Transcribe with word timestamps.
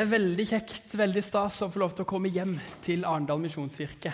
Det 0.00 0.06
er 0.06 0.14
veldig 0.16 0.44
kjekt, 0.48 0.94
veldig 0.96 1.20
stas 1.20 1.58
å 1.60 1.66
få 1.68 1.82
lov 1.82 1.90
til 1.92 2.06
å 2.06 2.08
komme 2.08 2.30
hjem 2.32 2.54
til 2.80 3.02
Arendal 3.04 3.36
misjonskirke. 3.42 4.08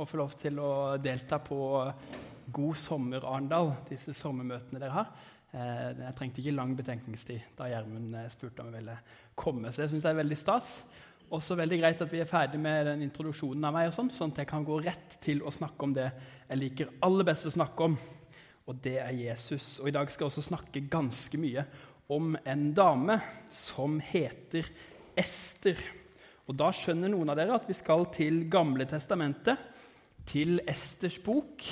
Og 0.00 0.08
få 0.08 0.16
lov 0.16 0.32
til 0.40 0.56
å 0.64 0.68
delta 0.96 1.36
på 1.44 1.58
God 2.56 2.78
sommer 2.80 3.20
Arendal, 3.20 3.68
disse 3.84 4.14
sommermøtene 4.16 4.80
dere 4.80 4.94
har. 4.94 5.10
Eh, 5.50 5.90
jeg 5.98 6.14
trengte 6.16 6.40
ikke 6.40 6.54
lang 6.56 6.72
betenkningstid 6.78 7.52
da 7.58 7.68
Gjermund 7.68 8.16
eh, 8.16 8.30
spurte 8.32 8.64
om 8.64 8.72
jeg 8.72 8.78
ville 8.78 8.96
komme. 9.36 9.68
Så 9.68 9.84
det 9.84 9.90
syns 9.92 10.08
jeg 10.08 10.16
er 10.16 10.20
veldig 10.22 10.40
stas. 10.40 10.72
Også 11.28 11.60
veldig 11.60 11.82
greit 11.82 12.06
at 12.06 12.16
vi 12.16 12.24
er 12.24 12.32
ferdig 12.32 12.62
med 12.64 12.88
den 12.94 13.04
introduksjonen 13.10 13.68
av 13.68 13.76
meg, 13.76 13.90
og 13.92 13.96
sånn, 13.98 14.08
sånn 14.16 14.32
at 14.32 14.40
jeg 14.46 14.52
kan 14.56 14.64
gå 14.64 14.80
rett 14.88 15.20
til 15.20 15.44
å 15.44 15.52
snakke 15.52 15.84
om 15.84 15.96
det 16.00 16.08
jeg 16.08 16.62
liker 16.64 16.96
aller 17.04 17.28
best 17.28 17.52
å 17.52 17.56
snakke 17.58 17.92
om, 17.92 18.00
og 18.72 18.82
det 18.88 19.02
er 19.04 19.12
Jesus. 19.20 19.74
Og 19.84 19.92
I 19.92 19.98
dag 20.00 20.08
skal 20.08 20.30
jeg 20.30 20.32
også 20.32 20.48
snakke 20.48 20.88
ganske 20.88 21.44
mye 21.44 21.68
om 22.08 22.38
en 22.40 22.68
dame 22.72 23.20
som 23.52 24.00
heter 24.00 24.64
Jesus. 24.64 24.94
Ester. 25.16 25.80
Og 26.46 26.54
Da 26.54 26.68
skjønner 26.74 27.10
noen 27.10 27.32
av 27.32 27.38
dere 27.38 27.56
at 27.58 27.66
vi 27.66 27.74
skal 27.74 28.06
til 28.14 28.44
Gamle 28.52 28.86
testamentet, 28.88 29.58
til 30.26 30.60
Esters 30.66 31.18
bok. 31.22 31.62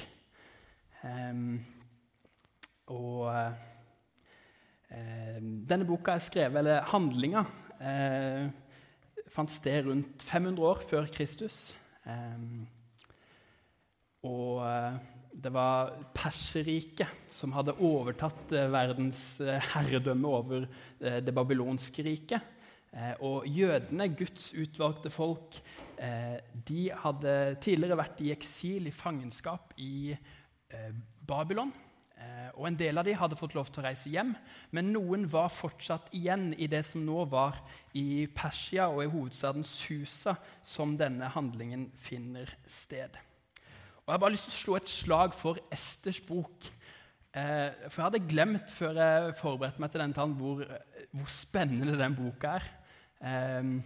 Um, 1.05 1.59
og 2.95 3.27
um, 4.91 5.49
denne 5.67 5.87
boka 5.89 6.15
er 6.15 6.23
skrevet, 6.23 6.59
eller 6.63 6.87
handlinga, 6.91 7.43
uh, 7.83 8.47
fant 9.35 9.53
sted 9.53 9.89
rundt 9.89 10.23
500 10.27 10.71
år 10.71 10.83
før 10.87 11.11
Kristus. 11.13 11.75
Um, 12.07 12.65
og 14.25 14.63
uh, 14.63 14.97
det 15.35 15.51
var 15.55 15.93
Perserriket 16.15 17.31
som 17.35 17.53
hadde 17.57 17.75
overtatt 17.83 18.55
verdens 18.73 19.43
herredømme 19.75 20.31
over 20.31 20.67
det 20.99 21.35
babylonske 21.35 22.05
riket. 22.07 22.54
Eh, 22.95 23.15
og 23.27 23.47
jødene, 23.51 24.09
Guds 24.15 24.53
utvalgte 24.55 25.11
folk, 25.11 25.57
eh, 25.99 26.39
de 26.69 26.91
hadde 26.95 27.57
tidligere 27.63 27.99
vært 27.99 28.21
i 28.23 28.31
eksil, 28.35 28.87
i 28.87 28.95
fangenskap, 28.95 29.75
i 29.83 30.15
eh, 30.15 30.93
Babylon. 31.27 31.73
Og 32.55 32.69
En 32.69 32.77
del 32.79 32.97
av 32.97 33.05
dem 33.05 33.19
hadde 33.19 33.37
fått 33.37 33.57
lov 33.57 33.69
til 33.69 33.83
å 33.83 33.85
reise 33.85 34.09
hjem, 34.09 34.31
men 34.73 34.93
noen 34.95 35.27
var 35.29 35.51
fortsatt 35.53 36.07
igjen 36.17 36.55
i 36.57 36.69
det 36.71 36.81
som 36.87 37.03
nå 37.05 37.25
var 37.29 37.59
i 37.99 38.25
Persia 38.33 38.87
og 38.89 39.03
i 39.03 39.09
hovedstaden 39.11 39.67
Susa, 39.67 40.33
som 40.63 40.95
denne 40.97 41.29
handlingen 41.35 41.89
finner 41.99 42.49
sted. 42.65 43.19
Og 43.19 44.07
Jeg 44.07 44.15
har 44.15 44.23
bare 44.23 44.37
lyst 44.37 44.47
til 44.49 44.55
å 44.55 44.61
slå 44.63 44.77
et 44.79 44.95
slag 44.95 45.37
for 45.37 45.61
Esters 45.75 46.23
bok. 46.25 46.71
For 47.35 47.99
jeg 47.99 48.07
hadde 48.07 48.25
glemt 48.31 48.73
før 48.73 49.03
jeg 49.03 49.37
forberedte 49.43 49.83
meg 49.83 49.93
til 49.93 50.05
denne 50.07 50.17
talen, 50.17 50.39
hvor, 50.39 50.65
hvor 51.11 51.35
spennende 51.35 51.99
den 51.99 52.17
boka 52.17 52.55
er. 52.63 52.73
Um, 53.25 53.83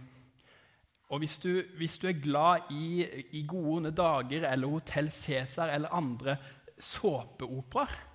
og 1.09 1.19
hvis 1.19 1.39
du, 1.39 1.61
hvis 1.77 1.97
du, 1.97 2.07
er 2.07 2.21
glad 2.23 2.71
i, 2.71 3.05
i 3.31 3.45
Gode 3.47 3.77
onde 3.77 3.91
dager 3.91 4.51
eller 4.51 4.67
Hotell 4.67 5.11
Cæsar 5.11 5.71
eller 5.73 5.89
andre 5.89 6.37
såpeoperaer, 6.79 8.05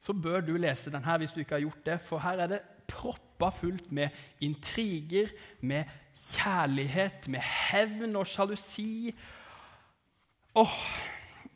så 0.00 0.12
bør 0.12 0.40
du 0.40 0.56
lese 0.56 0.92
den 0.92 1.04
her 1.04 1.18
hvis 1.18 1.32
du 1.32 1.40
ikke 1.40 1.54
har 1.54 1.64
gjort 1.64 1.86
det. 1.86 2.00
For 2.00 2.18
her 2.18 2.44
er 2.44 2.46
det 2.46 2.60
proppa 2.86 3.48
fullt 3.48 3.92
med 3.92 4.08
intriger, 4.40 5.32
med 5.60 5.84
kjærlighet, 6.14 7.28
med 7.28 7.40
hevn 7.40 8.16
og 8.16 8.26
sjalusi. 8.26 9.14
Åh, 10.54 10.78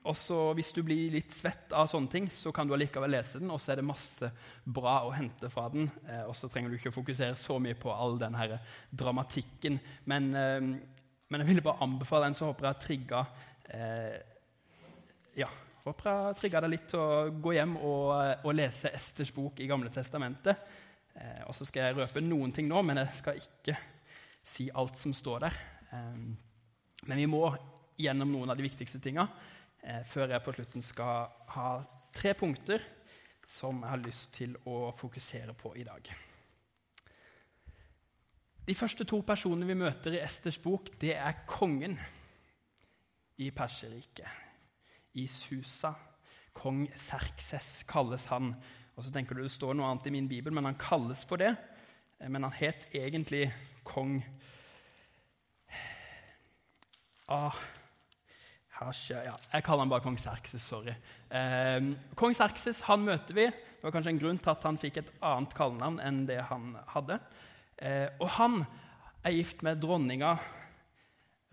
og 0.09 0.17
så 0.17 0.39
Hvis 0.57 0.73
du 0.73 0.81
blir 0.87 1.13
litt 1.13 1.35
svett 1.35 1.73
av 1.77 1.89
sånne 1.91 2.09
ting, 2.13 2.31
så 2.33 2.53
kan 2.55 2.67
du 2.69 2.73
allikevel 2.75 3.13
lese 3.13 3.43
den, 3.43 3.51
og 3.53 3.61
så 3.61 3.73
er 3.73 3.81
det 3.81 3.89
masse 3.89 4.31
bra 4.65 5.03
å 5.05 5.13
hente 5.13 5.51
fra 5.53 5.67
den. 5.73 5.85
Eh, 6.09 6.25
og 6.25 6.35
så 6.37 6.49
trenger 6.49 6.73
du 6.73 6.79
ikke 6.79 6.93
å 6.93 6.97
fokusere 6.97 7.37
så 7.37 7.59
mye 7.61 7.77
på 7.79 7.93
all 7.93 8.17
den 8.21 8.37
dramatikken. 8.91 9.79
Men, 10.09 10.33
eh, 10.35 10.61
men 11.29 11.45
jeg 11.45 11.51
ville 11.51 11.65
bare 11.65 11.85
anbefale 11.85 12.31
den, 12.31 12.39
så 12.39 12.49
håper 12.49 12.67
jeg 12.67 12.75
har 12.75 12.83
trigga 12.87 13.23
eh, 13.69 14.19
ja, 15.39 15.49
håper 15.85 16.11
jeg 16.11 16.39
trigga 16.41 16.63
deg 16.65 16.73
litt 16.73 16.89
til 16.91 17.01
å 17.01 17.29
gå 17.45 17.55
hjem 17.57 17.77
og, 17.79 18.11
og 18.45 18.57
lese 18.57 18.93
Esters 18.97 19.33
bok 19.35 19.61
i 19.63 19.69
Gamle 19.71 19.93
Testamentet. 19.93 20.65
Eh, 21.19 21.43
og 21.47 21.55
så 21.57 21.67
skal 21.69 21.89
jeg 21.89 21.99
røpe 21.99 22.25
noen 22.25 22.53
ting 22.55 22.69
nå, 22.71 22.83
men 22.87 23.03
jeg 23.03 23.21
skal 23.21 23.41
ikke 23.41 23.77
si 24.47 24.69
alt 24.73 24.99
som 25.01 25.15
står 25.17 25.47
der. 25.47 25.61
Eh, 25.93 26.19
men 27.09 27.23
vi 27.23 27.29
må 27.31 27.45
gjennom 27.99 28.31
noen 28.31 28.53
av 28.53 28.59
de 28.59 28.67
viktigste 28.67 29.01
tinga 29.03 29.25
eh, 29.27 29.55
før 30.05 30.35
jeg 30.35 30.45
på 30.45 30.53
slutten 30.57 30.85
skal 30.85 31.29
ha 31.55 31.69
tre 32.15 32.33
punkter 32.37 32.83
som 33.49 33.79
jeg 33.81 33.91
har 33.91 34.03
lyst 34.03 34.35
til 34.37 34.57
å 34.69 34.91
fokusere 34.97 35.55
på 35.57 35.73
i 35.81 35.85
dag. 35.87 36.11
De 38.69 38.77
første 38.77 39.07
to 39.09 39.23
personene 39.25 39.65
vi 39.65 39.79
møter 39.81 40.19
i 40.19 40.21
Esters 40.21 40.59
bok, 40.61 40.91
det 41.01 41.15
er 41.17 41.45
kongen 41.49 41.95
i 43.41 43.49
Perserriket, 43.55 44.29
i 45.17 45.25
Susa. 45.33 45.95
Kong 46.53 46.83
Serkses 46.93 47.87
kalles 47.89 48.27
han. 48.29 48.51
Og 48.99 49.07
så 49.07 49.13
tenker 49.15 49.39
du 49.39 49.45
Det 49.47 49.55
står 49.55 49.79
noe 49.79 49.89
annet 49.89 50.11
i 50.11 50.13
min 50.13 50.29
bibel, 50.29 50.53
men 50.53 50.67
han 50.69 50.77
kalles 50.77 51.23
for 51.25 51.41
det. 51.41 51.55
Eh, 52.19 52.29
men 52.29 52.45
han 52.45 52.57
het 52.59 52.91
egentlig 52.93 53.47
kong 53.87 54.21
Ah, 57.29 57.53
ja, 58.79 59.35
jeg 59.53 59.65
kaller 59.67 59.83
han 59.83 59.91
bare 59.91 60.05
kong 60.05 60.19
Serkses. 60.23 60.63
Sorry. 60.63 60.95
Eh, 61.35 61.89
kong 62.19 62.37
Serkses 62.37 62.85
han 62.87 63.03
møter 63.07 63.35
vi. 63.35 63.47
Det 63.49 63.83
var 63.83 63.95
kanskje 63.95 64.13
en 64.15 64.21
grunn 64.23 64.39
til 64.43 64.53
at 64.53 64.67
han 64.67 64.79
fikk 64.79 65.01
et 65.01 65.11
annet 65.25 65.55
kallenavn 65.59 65.99
enn 66.03 66.21
det 66.29 66.39
han 66.51 66.77
hadde. 66.95 67.19
Eh, 67.79 68.07
og 68.19 68.31
han 68.39 68.63
er 69.27 69.35
gift 69.35 69.65
med 69.67 69.81
dronninga 69.83 70.37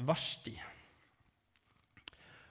Vashti. 0.05 0.53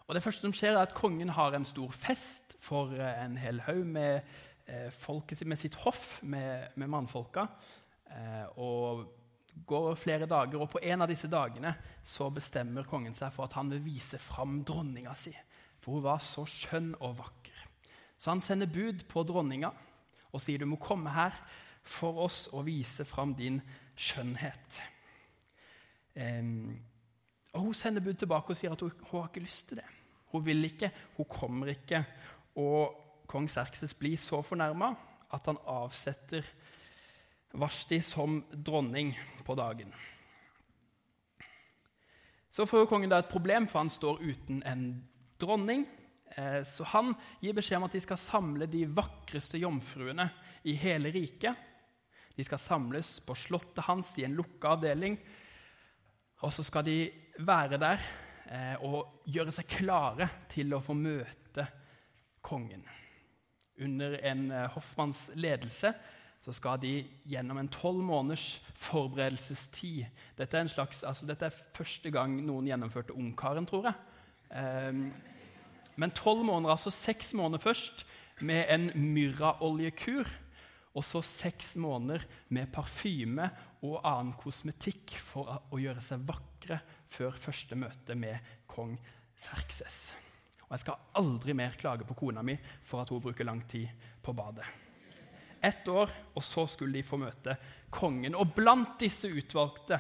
Og 0.05 0.15
Det 0.15 0.23
første 0.23 0.45
som 0.45 0.53
skjer, 0.53 0.75
er 0.75 0.85
at 0.85 0.97
kongen 0.97 1.33
har 1.33 1.55
en 1.55 1.65
stor 1.65 1.93
fest 1.95 2.57
for 2.61 2.93
eh, 2.99 3.25
en 3.25 3.39
hel 3.41 3.63
haug 3.65 3.85
med, 3.87 4.27
eh, 4.67 5.47
med 5.47 5.59
sitt 5.59 5.75
hoff, 5.87 6.23
med, 6.23 6.75
med 6.77 6.91
mannfolka. 6.91 7.47
Eh, 8.11 8.59
og 8.59 9.07
går 9.67 9.95
flere 9.95 10.27
dager, 10.27 10.61
og 10.61 10.71
på 10.73 10.83
en 10.83 11.05
av 11.05 11.11
disse 11.11 11.29
dagene 11.31 11.75
så 12.05 12.29
bestemmer 12.35 12.87
kongen 12.89 13.15
seg 13.17 13.33
for 13.33 13.47
at 13.47 13.57
han 13.59 13.71
vil 13.73 13.83
vise 13.85 14.19
fram 14.21 14.63
dronninga 14.67 15.15
si. 15.19 15.33
For 15.81 15.97
hun 15.97 16.07
var 16.07 16.23
så 16.25 16.47
skjønn 16.49 16.95
og 17.01 17.19
vakker. 17.21 17.61
Så 18.19 18.33
han 18.33 18.43
sender 18.45 18.71
bud 18.73 19.05
på 19.11 19.25
dronninga 19.27 19.71
og 20.35 20.43
sier 20.43 20.63
du 20.63 20.67
må 20.67 20.81
komme 20.83 21.13
her 21.15 21.37
for 21.85 22.25
oss 22.25 22.49
og 22.57 22.67
vise 22.67 23.05
fram 23.07 23.35
din 23.39 23.61
skjønnhet. 23.95 24.81
Um, 26.15 26.75
og 27.55 27.69
Hun 27.69 27.75
sender 27.75 28.03
bud 28.03 28.19
tilbake 28.19 28.51
og 28.51 28.59
sier 28.59 28.73
at 28.75 28.81
hun, 28.83 28.91
hun 29.11 29.21
har 29.21 29.29
ikke 29.31 29.45
lyst 29.45 29.69
til 29.69 29.79
det. 29.79 29.87
Hun 30.33 30.43
vil 30.47 30.67
ikke, 30.67 30.91
hun 31.17 31.29
kommer 31.31 31.71
ikke. 31.71 32.01
Og 32.59 32.97
kong 33.31 33.47
Serkses 33.51 33.95
blir 33.95 34.19
så 34.19 34.41
fornærma 34.43 34.91
at 35.35 35.47
han 35.47 35.61
avsetter 35.71 36.47
Vashti 37.55 38.01
som 38.03 38.41
dronning 38.51 39.13
på 39.47 39.55
dagen. 39.55 39.93
Så 42.51 42.67
får 42.67 42.85
jo 42.85 42.89
kongen 42.91 43.11
da 43.11 43.19
et 43.23 43.31
problem, 43.31 43.67
for 43.71 43.83
han 43.83 43.91
står 43.91 44.23
uten 44.23 44.63
en 44.67 44.83
dronning. 45.43 45.85
Eh, 46.37 46.63
så 46.67 46.87
han 46.93 47.13
gir 47.43 47.55
beskjed 47.57 47.81
om 47.81 47.87
at 47.89 47.95
de 47.95 48.03
skal 48.03 48.21
samle 48.21 48.69
de 48.71 48.85
vakreste 48.87 49.59
jomfruene 49.63 50.29
i 50.67 50.77
hele 50.79 51.11
riket. 51.15 51.55
De 52.35 52.47
skal 52.47 52.63
samles 52.63 53.17
på 53.27 53.37
slottet 53.39 53.85
hans 53.87 54.17
i 54.19 54.27
en 54.27 54.35
lukka 54.39 54.75
avdeling. 54.75 55.19
Og 56.43 56.53
så 56.55 56.65
skal 56.67 56.87
de 56.87 56.99
være 57.43 57.79
der 57.83 58.03
eh, 58.51 58.83
og 58.87 59.27
gjøre 59.31 59.55
seg 59.55 59.71
klare 59.79 60.29
til 60.51 60.75
å 60.75 60.83
få 60.83 60.97
møte 60.99 61.67
kongen. 62.45 62.83
Under 63.83 64.19
en 64.23 64.51
eh, 64.51 64.69
hoffmanns 64.75 65.29
ledelse 65.39 65.95
så 66.45 66.53
skal 66.53 66.81
de 66.83 66.99
gjennom 67.25 67.57
en 67.57 67.71
tolv 67.73 68.03
måneders 68.05 68.59
forberedelsestid 68.77 70.05
Dette 70.37 70.59
er, 70.59 70.69
slags, 70.69 71.01
altså 71.09 71.29
dette 71.29 71.49
er 71.49 71.61
første 71.73 72.13
gang 72.13 72.35
noen 72.45 72.69
gjennomførte 72.69 73.17
Ungkaren, 73.17 73.65
tror 73.65 73.89
jeg. 73.89 73.97
Um, 74.51 75.07
men 75.97 76.13
tolv 76.13 76.43
måneder, 76.45 76.75
altså 76.75 76.93
seks 76.93 77.33
måneder 77.39 77.63
først 77.63 78.05
med 78.45 78.67
en 78.75 78.91
myrraoljekur. 79.15 80.29
Og 80.95 81.07
så 81.07 81.25
seks 81.25 81.75
måneder 81.81 82.27
med 82.55 82.69
parfyme 82.75 83.49
og 83.87 84.03
annen 84.05 84.37
kosmetikk 84.39 85.17
for 85.23 85.49
å 85.73 85.81
gjøre 85.81 86.05
seg 86.05 86.29
vakre 86.29 86.83
før 87.09 87.35
første 87.41 87.79
møte 87.79 88.19
med 88.19 88.55
kong 88.71 88.95
Serkses. 89.35 90.05
Og 90.69 90.77
jeg 90.77 90.85
skal 90.85 91.11
aldri 91.19 91.57
mer 91.57 91.81
klage 91.81 92.07
på 92.07 92.21
kona 92.21 92.45
mi 92.45 92.59
for 92.61 93.01
at 93.01 93.11
hun 93.11 93.25
bruker 93.25 93.49
lang 93.49 93.65
tid 93.71 93.89
på 94.23 94.37
badet 94.37 94.84
ett 95.65 95.89
år, 95.89 96.13
og 96.35 96.45
så 96.45 96.67
skulle 96.71 96.99
de 96.99 97.07
få 97.07 97.19
møte 97.21 97.57
kongen. 97.95 98.37
Og 98.37 98.53
blant 98.57 98.99
disse 99.01 99.31
utvalgte 99.31 99.99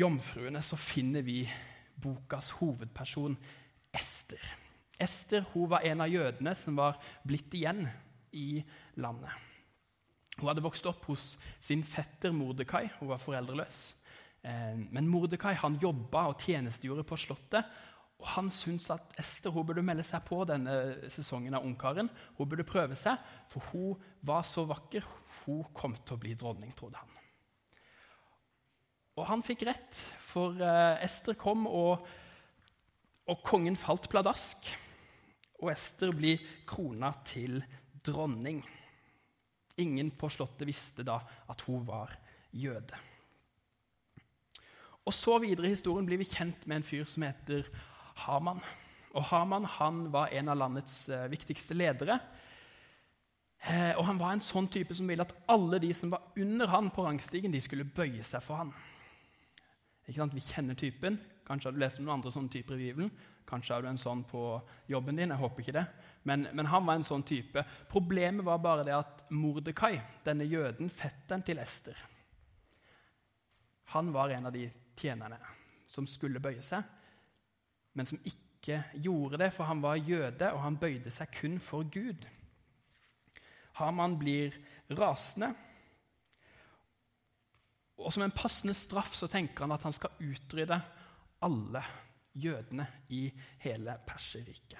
jomfruene 0.00 0.62
så 0.64 0.78
finner 0.80 1.24
vi 1.26 1.42
bokas 2.00 2.54
hovedperson 2.60 3.36
Ester. 3.92 4.42
Ester 5.00 5.44
hun 5.52 5.68
var 5.72 5.84
en 5.88 6.04
av 6.04 6.12
jødene 6.12 6.54
som 6.56 6.76
var 6.78 6.98
blitt 7.26 7.54
igjen 7.56 7.86
i 8.36 8.60
landet. 9.00 9.32
Hun 10.38 10.48
hadde 10.48 10.64
vokst 10.64 10.86
opp 10.88 11.04
hos 11.10 11.34
sin 11.60 11.82
fetter 11.84 12.32
Mordekai. 12.32 12.86
Hun 13.00 13.10
var 13.10 13.20
foreldreløs. 13.20 13.80
Eh, 14.42 14.76
men 14.92 15.08
Mordekai 15.08 15.56
jobba 15.80 16.28
og 16.30 16.40
tjenestegjorde 16.40 17.04
på 17.04 17.18
Slottet. 17.20 17.66
Og 18.20 18.26
han 18.34 18.50
syntes 18.52 18.90
at 18.92 19.14
Ester 19.20 19.52
hun 19.54 19.64
burde 19.66 19.84
melde 19.84 20.04
seg 20.04 20.22
på 20.26 20.42
denne 20.48 20.74
sesongen 21.12 21.56
av 21.56 21.64
Ungkaren. 21.64 22.10
Hun 22.36 22.48
burde 22.50 22.68
prøve 22.68 22.98
seg, 22.98 23.16
for 23.48 23.64
hun 23.72 23.96
var 24.26 24.44
så 24.44 24.66
vakker. 24.68 25.06
Hun 25.46 25.64
kom 25.76 25.96
til 25.96 26.18
å 26.18 26.20
bli 26.20 26.34
dronning, 26.36 26.74
trodde 26.76 27.00
han. 27.00 27.16
Og 29.16 29.26
han 29.28 29.44
fikk 29.44 29.64
rett, 29.68 29.96
for 30.20 30.60
eh, 30.60 31.00
Ester 31.04 31.36
kom, 31.40 31.66
og, 31.68 32.04
og 33.28 33.42
kongen 33.44 33.76
falt 33.80 34.08
pladask. 34.12 34.68
Og 35.60 35.72
Ester 35.72 36.12
blir 36.16 36.40
krona 36.68 37.12
til 37.24 37.58
dronning. 38.04 38.60
Ingen 39.80 40.12
på 40.16 40.28
Slottet 40.32 40.68
visste 40.68 41.04
da 41.08 41.18
at 41.48 41.64
hun 41.68 41.86
var 41.88 42.12
jøde. 42.52 43.00
Og 45.08 45.14
så 45.16 45.38
videre 45.40 45.68
i 45.68 45.74
historien 45.74 46.06
blir 46.06 46.20
vi 46.20 46.28
kjent 46.28 46.66
med 46.68 46.80
en 46.80 46.86
fyr 46.86 47.06
som 47.08 47.24
heter 47.24 47.64
Haman. 48.26 48.60
Og 49.16 49.26
Haman 49.30 49.66
han 49.78 50.04
var 50.12 50.30
en 50.36 50.52
av 50.52 50.60
landets 50.60 51.08
eh, 51.08 51.26
viktigste 51.32 51.74
ledere. 51.74 52.18
Eh, 53.60 53.92
og 53.98 54.04
Han 54.08 54.20
var 54.20 54.32
en 54.32 54.44
sånn 54.44 54.70
type 54.72 54.94
som 54.96 55.08
ville 55.10 55.24
at 55.24 55.34
alle 55.52 55.80
de 55.82 55.90
som 55.94 56.12
var 56.14 56.30
under 56.40 56.70
han 56.72 56.88
på 56.94 57.04
rangstigen, 57.04 57.52
de 57.52 57.60
skulle 57.60 57.84
bøye 57.84 58.24
seg 58.24 58.44
for 58.44 58.62
han. 58.62 58.70
Ikke 60.06 60.20
sant? 60.22 60.36
Vi 60.36 60.44
kjenner 60.44 60.78
typen. 60.78 61.18
Kanskje 61.46 61.68
har 61.68 61.76
du 61.76 61.82
lest 61.82 62.00
om 62.00 62.06
noen 62.06 62.18
andre 62.18 62.32
sånne 62.32 62.52
typer 62.52 62.78
i 62.78 62.88
Bibelen. 62.88 63.10
Kanskje 63.50 63.74
har 63.74 63.82
du 63.82 63.90
en 63.90 64.00
sånn 64.00 64.22
på 64.24 64.44
jobben 64.88 65.18
din. 65.18 65.32
Jeg 65.34 65.42
håper 65.42 65.64
ikke 65.64 65.76
det. 65.76 65.84
Men, 66.22 66.46
men, 66.52 66.68
han 66.70 66.86
var 66.86 66.98
en 66.98 67.06
sånn 67.06 67.24
type. 67.26 67.64
Problemet 67.90 68.46
var 68.46 68.60
bare 68.62 68.84
det 68.86 68.94
at 68.94 69.24
Mordekai, 69.34 69.96
denne 70.24 70.46
jøden, 70.48 70.92
fetteren 70.92 71.44
til 71.44 71.60
Ester, 71.62 71.96
han 73.90 74.12
var 74.14 74.30
en 74.30 74.46
av 74.46 74.54
de 74.54 74.68
tjenerne 74.94 75.38
som 75.90 76.06
skulle 76.06 76.38
bøye 76.42 76.62
seg, 76.62 76.84
men 78.00 78.08
som 78.08 78.20
ikke 78.24 78.78
gjorde 78.96 79.42
det, 79.42 79.50
for 79.52 79.68
han 79.68 79.82
var 79.84 80.00
jøde, 80.00 80.52
og 80.54 80.62
han 80.64 80.78
bøyde 80.80 81.12
seg 81.12 81.28
kun 81.36 81.58
for 81.60 81.84
Gud. 81.92 82.24
Haman 83.76 84.16
blir 84.20 84.56
rasende, 84.96 85.50
og 88.00 88.08
som 88.12 88.24
en 88.24 88.32
passende 88.32 88.72
straff 88.72 89.12
så 89.12 89.28
tenker 89.28 89.66
han 89.66 89.76
at 89.76 89.84
han 89.84 89.92
skal 89.92 90.16
utrydde 90.24 90.80
alle 91.44 91.82
jødene 92.32 92.86
i 93.12 93.26
hele 93.60 93.98
Perserriket. 94.08 94.78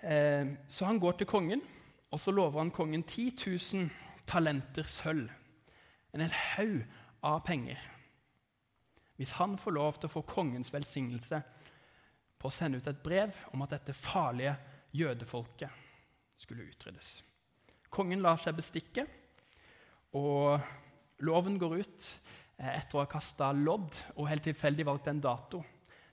Eh, 0.00 0.48
så 0.68 0.88
han 0.88 1.00
går 1.00 1.20
til 1.20 1.28
kongen, 1.28 1.60
og 2.10 2.20
så 2.20 2.32
lover 2.32 2.64
han 2.64 2.72
kongen 2.72 3.04
10 3.04 3.36
000 3.74 3.90
talenter 4.26 4.88
sølv. 4.88 5.28
En 6.12 6.24
hel 6.24 6.32
haug 6.56 6.80
av 7.22 7.44
penger. 7.44 7.78
Hvis 9.16 9.34
han 9.38 9.58
får 9.60 9.76
lov 9.76 9.98
til 9.98 10.08
å 10.08 10.14
få 10.16 10.24
kongens 10.26 10.72
velsignelse 10.74 11.42
på 12.38 12.48
å 12.48 12.54
sende 12.54 12.80
ut 12.80 12.88
et 12.90 13.02
brev 13.04 13.34
om 13.52 13.62
at 13.62 13.76
dette 13.76 13.94
farlige 13.94 14.56
jødefolket 14.98 15.82
skulle 16.42 16.66
utryddes. 16.66 17.10
Kongen 17.92 18.22
lar 18.24 18.40
seg 18.40 18.56
bestikke, 18.56 19.04
og 20.18 20.58
loven 21.24 21.58
går 21.60 21.76
ut 21.84 22.08
etter 22.62 22.98
å 22.98 23.02
ha 23.02 23.10
kasta 23.10 23.52
lodd 23.56 23.96
og 24.16 24.28
helt 24.28 24.44
tilfeldig 24.46 24.86
valgt 24.88 25.08
en 25.12 25.22
dato 25.22 25.62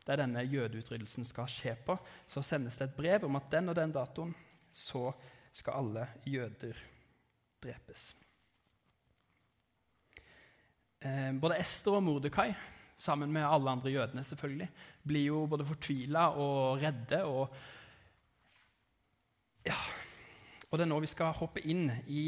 der 0.07 0.21
denne 0.23 0.41
jødeutryddelsen 0.45 1.27
skal 1.27 1.49
skje 1.51 1.75
på, 1.85 1.93
så 2.25 2.41
sendes 2.45 2.79
det 2.79 2.87
et 2.87 2.95
brev 2.97 3.25
om 3.27 3.37
at 3.37 3.51
den 3.51 3.69
og 3.69 3.77
den 3.77 3.91
datoen 3.93 4.31
så 4.71 5.11
skal 5.53 5.81
alle 5.81 6.07
jøder 6.25 6.77
drepes. 7.61 8.07
Eh, 10.99 11.29
både 11.39 11.59
Ester 11.61 11.99
og 11.99 12.03
Mordekai, 12.07 12.49
sammen 12.99 13.31
med 13.31 13.47
alle 13.47 13.71
andre 13.71 13.93
jødene, 13.93 14.23
selvfølgelig, 14.27 14.69
blir 15.07 15.25
jo 15.29 15.45
både 15.47 15.65
fortvila 15.65 16.27
og 16.35 16.81
redde. 16.81 17.23
Og, 17.25 17.55
ja, 19.65 19.79
og 20.69 20.77
det 20.77 20.85
er 20.85 20.91
nå 20.91 20.99
vi 21.03 21.11
skal 21.11 21.35
hoppe 21.39 21.63
inn 21.63 21.87
i 22.11 22.23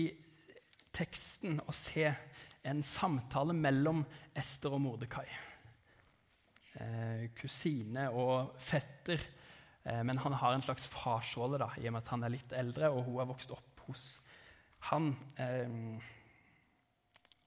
teksten 0.95 1.59
og 1.65 1.75
se 1.75 2.07
en 2.67 2.83
samtale 2.85 3.55
mellom 3.57 4.03
Ester 4.37 4.75
og 4.75 4.83
Mordekai 4.83 5.27
eh, 6.79 7.27
kusine 7.37 8.07
og 8.15 8.55
fetter. 8.61 9.23
Eh, 9.83 10.01
men 10.07 10.19
han 10.23 10.35
har 10.37 10.55
en 10.55 10.65
slags 10.65 10.87
farsrolle 10.91 11.59
da, 11.61 11.71
i 11.77 11.87
og 11.87 11.95
med 11.95 12.03
at 12.03 12.13
han 12.13 12.25
er 12.25 12.35
litt 12.35 12.55
eldre, 12.57 12.91
og 12.91 13.05
hun 13.07 13.19
har 13.21 13.29
vokst 13.31 13.53
opp 13.55 13.85
hos 13.87 14.07
han. 14.91 15.11
Eh, 15.41 16.09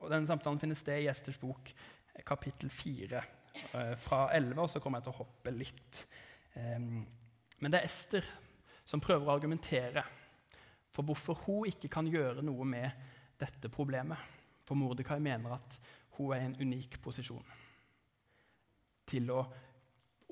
og 0.02 0.10
Denne 0.12 0.28
samtalen 0.28 0.60
finner 0.60 0.78
sted 0.78 1.04
i 1.04 1.10
Esters 1.10 1.40
bok, 1.40 1.70
kapittel 2.22 2.70
4, 2.70 3.24
eh, 3.74 3.94
fra 3.98 4.28
11. 4.36 4.62
Og 4.62 4.70
så 4.70 4.80
kommer 4.80 5.00
jeg 5.00 5.08
til 5.08 5.16
å 5.16 5.22
hoppe 5.22 5.54
litt. 5.54 6.04
Men 6.54 7.72
det 7.72 7.80
er 7.80 7.88
Ester 7.88 8.26
som 8.86 9.00
prøver 9.02 9.26
å 9.26 9.32
argumentere 9.34 10.04
for 10.94 11.02
hvorfor 11.02 11.40
hun 11.48 11.66
ikke 11.66 11.90
kan 11.90 12.06
gjøre 12.06 12.44
noe 12.46 12.66
med 12.68 12.90
dette 13.40 13.70
problemet. 13.72 14.18
For 14.64 14.78
Mordekai 14.78 15.18
mener 15.18 15.56
at 15.56 15.78
hun 16.16 16.30
er 16.32 16.44
i 16.44 16.46
en 16.46 16.58
unik 16.60 17.00
posisjon 17.02 17.44
til 19.10 19.32
å 19.34 19.42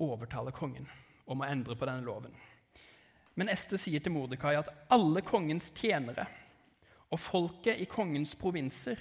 overtale 0.01 0.53
kongen 0.55 0.87
om 1.29 1.43
å 1.43 1.49
endre 1.49 1.75
på 1.77 1.87
denne 1.87 2.05
loven. 2.05 2.33
Men 3.35 3.51
Ester 3.51 3.81
sier 3.81 4.01
til 4.03 4.13
Mordekai 4.15 4.55
at 4.57 4.71
alle 4.93 5.23
kongens 5.25 5.71
tjenere 5.75 6.25
og 7.13 7.21
folket 7.21 7.81
i 7.81 7.89
kongens 7.89 8.33
provinser 8.39 8.99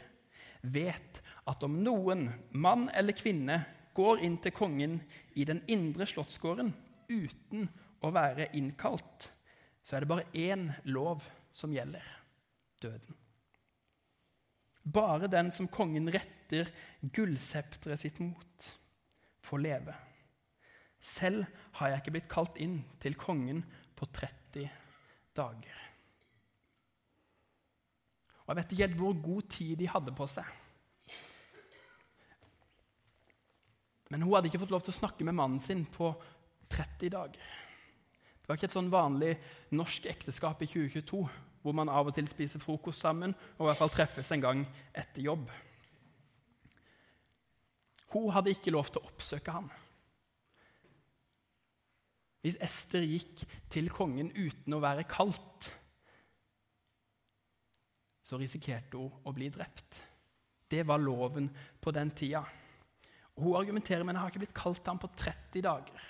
vet 0.63 1.22
at 1.51 1.65
om 1.67 1.81
noen, 1.83 2.29
mann 2.55 2.89
eller 2.95 3.17
kvinne, 3.17 3.63
går 3.93 4.23
inn 4.25 4.39
til 4.41 4.55
kongen 4.57 5.01
i 5.37 5.45
den 5.45 5.61
indre 5.71 6.07
slottsgården 6.09 6.71
uten 7.13 7.67
å 8.03 8.13
være 8.15 8.49
innkalt, 8.57 9.29
så 9.83 9.97
er 9.97 10.05
det 10.05 10.13
bare 10.13 10.31
én 10.39 10.71
lov 10.89 11.25
som 11.53 11.75
gjelder 11.75 12.07
døden. 12.83 13.19
Bare 14.83 15.31
den 15.31 15.53
som 15.55 15.69
kongen 15.71 16.09
retter 16.11 16.71
gullsepteret 17.03 18.01
sitt 18.01 18.19
mot 18.23 18.71
får 19.43 19.63
leve. 19.63 19.95
Selv 21.03 21.47
har 21.79 21.93
jeg 21.93 22.03
ikke 22.03 22.15
blitt 22.17 22.31
kalt 22.31 22.59
inn 22.63 22.81
til 23.03 23.19
kongen 23.19 23.63
på 23.99 24.09
30 24.09 24.67
dager. 25.37 25.79
Og 28.43 28.51
Jeg 28.51 28.59
vet 28.59 28.75
ikke 28.75 28.87
helt 28.87 28.99
hvor 28.99 29.23
god 29.23 29.49
tid 29.55 29.77
de 29.79 29.91
hadde 29.91 30.15
på 30.19 30.27
seg. 30.31 30.47
Men 34.13 34.27
hun 34.27 34.35
hadde 34.37 34.51
ikke 34.51 34.61
fått 34.61 34.75
lov 34.75 34.85
til 34.85 34.93
å 34.93 34.99
snakke 35.01 35.25
med 35.25 35.39
mannen 35.39 35.61
sin 35.63 35.87
på 35.89 36.11
30 36.73 37.13
dager. 37.15 37.53
Det 38.43 38.51
var 38.51 38.59
ikke 38.59 38.69
et 38.69 38.75
sånn 38.75 38.93
vanlig 38.93 39.33
norsk 39.73 40.09
ekteskap 40.13 40.61
i 40.61 40.69
2022 40.69 41.23
hvor 41.63 41.77
man 41.79 41.89
av 41.89 42.11
og 42.11 42.17
til 42.17 42.27
spiser 42.29 42.61
frokost 42.61 43.05
sammen 43.05 43.33
og 43.33 43.63
i 43.63 43.69
hvert 43.71 43.81
fall 43.81 43.93
treffes 43.95 44.33
en 44.35 44.43
gang 44.43 44.65
etter 44.93 45.25
jobb. 45.25 45.47
Hun 48.13 48.29
hadde 48.35 48.53
ikke 48.53 48.75
lov 48.75 48.91
til 48.93 49.01
å 49.01 49.09
oppsøke 49.09 49.55
ham. 49.55 49.71
Hvis 52.43 52.59
Ester 52.61 53.07
gikk 53.07 53.47
til 53.73 53.89
kongen 53.95 54.33
uten 54.35 54.75
å 54.75 54.83
være 54.83 55.07
kalt, 55.09 55.71
så 58.27 58.37
risikerte 58.41 58.99
hun 58.99 59.23
å 59.25 59.33
bli 59.33 59.49
drept. 59.55 60.03
Det 60.69 60.83
var 60.89 61.01
loven 61.01 61.49
på 61.81 61.95
den 61.95 62.11
tida. 62.17 62.43
Hun 63.41 63.57
argumenterer 63.57 64.05
men 64.05 64.17
jeg 64.17 64.23
har 64.25 64.33
ikke 64.33 64.43
blitt 64.45 64.57
kalt 64.57 64.83
til 64.83 64.93
ham 64.93 65.01
på 65.01 65.11
30 65.17 65.63
dager. 65.65 66.09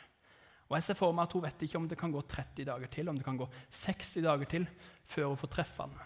Og 0.72 0.78
jeg 0.78 0.86
ser 0.86 0.96
for 0.96 1.12
meg 1.12 1.28
at 1.28 1.34
Hun 1.36 1.44
vet 1.44 1.62
ikke 1.66 1.78
om 1.78 1.86
det 1.88 1.98
kan 2.00 2.12
gå 2.12 2.20
30 2.24 2.64
dager 2.64 2.88
til, 2.88 3.08
om 3.08 3.18
det 3.18 3.24
kan 3.24 3.36
gå 3.36 3.48
60 3.68 4.12
dager 4.24 4.48
til 4.48 4.66
før 5.04 5.28
hun 5.28 5.36
får 5.36 5.52
treffe 5.52 5.84
ham. 5.84 5.96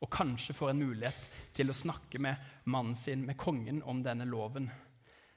Og 0.00 0.10
kanskje 0.10 0.54
får 0.54 0.70
en 0.70 0.82
mulighet 0.84 1.30
til 1.56 1.70
å 1.70 1.76
snakke 1.76 2.20
med 2.22 2.36
mannen 2.70 2.94
sin, 2.94 3.24
med 3.26 3.36
kongen, 3.36 3.82
om 3.82 4.02
denne 4.04 4.26
loven 4.28 4.68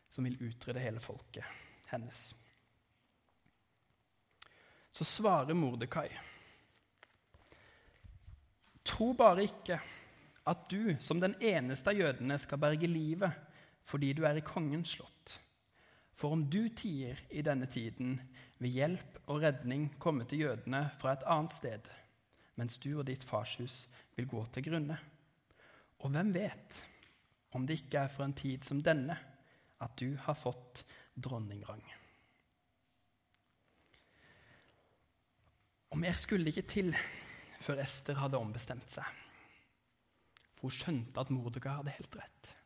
som 0.10 0.28
vil 0.28 0.38
utrydde 0.40 0.84
hele 0.84 1.02
folket 1.02 1.46
hennes. 1.90 2.20
Så 4.92 5.06
svarer 5.06 5.58
Mordekai. 5.58 6.10
Tro 8.86 9.12
bare 9.18 9.46
ikke 9.46 9.80
at 10.48 10.70
du 10.70 10.96
som 11.00 11.20
den 11.20 11.36
eneste 11.44 11.92
av 11.92 12.00
jødene 12.00 12.38
skal 12.40 12.62
berge 12.62 12.88
livet 12.90 13.47
fordi 13.88 14.12
du 14.14 14.26
er 14.28 14.40
i 14.40 14.46
kongens 14.46 14.98
slott. 14.98 15.38
For 16.18 16.34
om 16.34 16.48
du 16.50 16.66
tier 16.76 17.20
i 17.30 17.44
denne 17.46 17.70
tiden, 17.72 18.18
vil 18.58 18.74
hjelp 18.74 19.20
og 19.30 19.44
redning 19.44 19.88
komme 20.02 20.26
til 20.26 20.48
jødene 20.48 20.88
fra 20.98 21.14
et 21.14 21.26
annet 21.30 21.54
sted, 21.54 21.90
mens 22.58 22.80
du 22.82 22.90
og 22.98 23.06
ditt 23.08 23.24
farshus 23.28 23.86
vil 24.18 24.28
gå 24.30 24.42
til 24.52 24.66
grunne. 24.66 24.98
Og 26.02 26.14
hvem 26.14 26.34
vet 26.34 26.82
om 27.56 27.68
det 27.68 27.78
ikke 27.80 28.02
er 28.04 28.12
for 28.12 28.26
en 28.26 28.36
tid 28.38 28.66
som 28.66 28.82
denne 28.84 29.16
at 29.82 29.94
du 30.02 30.18
har 30.26 30.38
fått 30.38 30.84
dronningrang. 31.14 31.84
Og 35.94 36.02
mer 36.02 36.18
skulle 36.20 36.50
ikke 36.52 36.66
til 36.68 36.92
før 37.62 37.82
Ester 37.86 38.18
hadde 38.20 38.42
ombestemt 38.42 38.90
seg. 38.92 39.06
For 40.58 40.68
hun 40.68 40.76
skjønte 40.76 41.22
at 41.22 41.32
Mordekai 41.34 41.78
hadde 41.78 41.94
helt 41.94 42.18
rett. 42.20 42.57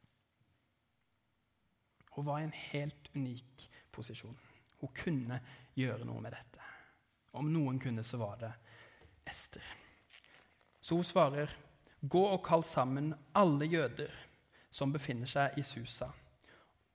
Hun 2.11 2.25
var 2.25 2.39
i 2.39 2.43
en 2.43 2.57
helt 2.71 3.09
unik 3.15 3.69
posisjon. 3.91 4.37
Hun 4.81 4.93
kunne 4.95 5.39
gjøre 5.77 6.05
noe 6.07 6.21
med 6.23 6.35
dette. 6.35 6.63
Om 7.37 7.51
noen 7.53 7.79
kunne, 7.79 8.03
så 8.03 8.19
var 8.19 8.39
det 8.41 8.51
Ester. 9.31 9.63
Så 10.81 10.95
hun 10.95 11.03
svarer, 11.03 11.49
'Gå 12.01 12.21
og 12.33 12.43
kall 12.43 12.63
sammen 12.63 13.13
alle 13.35 13.65
jøder 13.65 14.11
som 14.71 14.91
befinner 14.91 15.27
seg 15.29 15.57
i 15.57 15.61
Susa, 15.61 16.07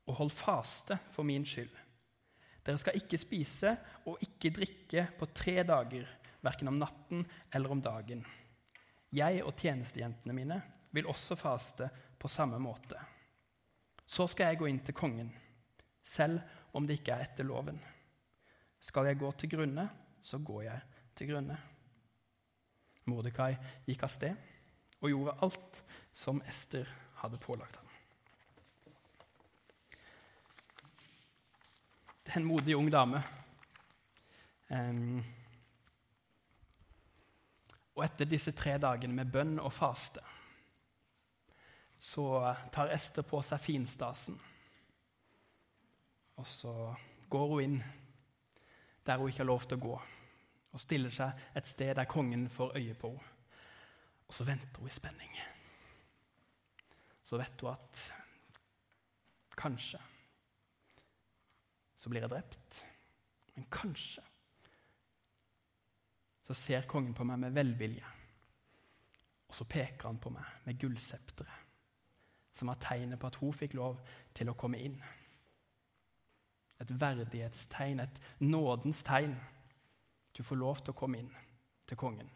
og 0.06 0.14
hold 0.14 0.30
faste 0.30 0.98
for 1.10 1.22
min 1.22 1.44
skyld.' 1.46 1.78
Dere 2.66 2.78
skal 2.78 2.96
ikke 2.98 3.18
spise 3.18 3.76
og 4.06 4.18
ikke 4.20 4.50
drikke 4.50 5.08
på 5.18 5.26
tre 5.26 5.62
dager, 5.62 6.08
verken 6.42 6.68
om 6.68 6.78
natten 6.78 7.26
eller 7.54 7.70
om 7.70 7.80
dagen. 7.80 8.26
Jeg 9.12 9.44
og 9.44 9.54
tjenestejentene 9.54 10.34
mine 10.34 10.62
vil 10.90 11.06
også 11.06 11.36
faste 11.38 11.88
på 12.18 12.28
samme 12.28 12.58
måte. 12.58 12.98
Så 14.06 14.28
skal 14.30 14.52
jeg 14.52 14.60
gå 14.60 14.68
inn 14.70 14.82
til 14.86 14.94
kongen, 14.94 15.30
selv 16.06 16.38
om 16.76 16.86
det 16.86 17.00
ikke 17.00 17.16
er 17.16 17.26
etter 17.26 17.46
loven. 17.46 17.78
Skal 18.80 19.08
jeg 19.10 19.18
gå 19.18 19.30
til 19.32 19.50
grunne, 19.56 19.86
så 20.22 20.38
går 20.38 20.62
jeg 20.68 21.00
til 21.16 21.32
grunne. 21.32 21.56
Mordekai 23.06 23.52
gikk 23.86 24.04
av 24.06 24.12
sted 24.12 24.46
og 25.00 25.10
gjorde 25.10 25.36
alt 25.46 25.82
som 26.16 26.40
Ester 26.48 26.88
hadde 27.20 27.40
pålagt 27.42 27.76
ham. 27.78 27.90
Det 32.26 32.34
er 32.34 32.40
en 32.40 32.48
modig 32.48 32.74
ung 32.76 32.88
dame. 32.90 33.22
Um, 34.66 35.20
og 37.94 38.02
etter 38.04 38.26
disse 38.28 38.52
tre 38.52 38.74
dagene 38.82 39.14
med 39.14 39.30
bønn 39.32 39.60
og 39.62 39.70
faste 39.72 40.22
så 41.98 42.54
tar 42.72 42.92
Ester 42.94 43.26
på 43.26 43.40
seg 43.44 43.62
finstasen. 43.62 44.36
Og 46.36 46.48
så 46.48 46.72
går 47.32 47.46
hun 47.52 47.64
inn 47.64 47.78
der 49.06 49.20
hun 49.20 49.30
ikke 49.30 49.44
har 49.44 49.48
lov 49.52 49.64
til 49.64 49.78
å 49.78 49.84
gå, 49.84 49.96
og 50.74 50.82
stiller 50.82 51.12
seg 51.14 51.46
et 51.56 51.68
sted 51.68 51.94
der 51.96 52.08
kongen 52.10 52.48
får 52.50 52.74
øye 52.76 52.96
på 52.98 53.12
henne. 53.14 53.32
Og 54.26 54.34
så 54.34 54.42
venter 54.42 54.82
hun 54.82 54.90
i 54.90 54.94
spenning. 54.94 55.36
Så 57.22 57.38
vet 57.38 57.62
hun 57.62 57.70
at 57.70 58.00
kanskje 59.54 60.00
så 61.96 62.10
blir 62.10 62.26
jeg 62.26 62.32
drept. 62.32 62.80
Men 63.54 63.68
kanskje 63.72 64.24
så 66.46 66.54
ser 66.54 66.86
kongen 66.86 67.14
på 67.16 67.24
meg 67.26 67.40
med 67.42 67.54
velvilje. 67.56 68.10
Og 69.46 69.54
så 69.54 69.66
peker 69.70 70.10
han 70.10 70.20
på 70.22 70.30
meg 70.34 70.66
med 70.66 70.78
gullsepteret, 70.78 71.55
som 72.56 72.70
var 72.72 72.80
tegnet 72.80 73.20
på 73.20 73.28
at 73.28 73.38
hun 73.42 73.54
fikk 73.54 73.76
lov 73.76 74.00
til 74.34 74.50
å 74.50 74.56
komme 74.58 74.80
inn. 74.80 74.96
Et 76.80 76.92
verdighetstegn, 77.00 78.00
et 78.00 78.20
nådens 78.40 79.02
tegn. 79.04 79.36
Du 80.36 80.42
får 80.44 80.60
lov 80.60 80.80
til 80.82 80.92
å 80.92 80.98
komme 80.98 81.20
inn 81.20 81.30
til 81.88 82.00
kongen. 82.00 82.28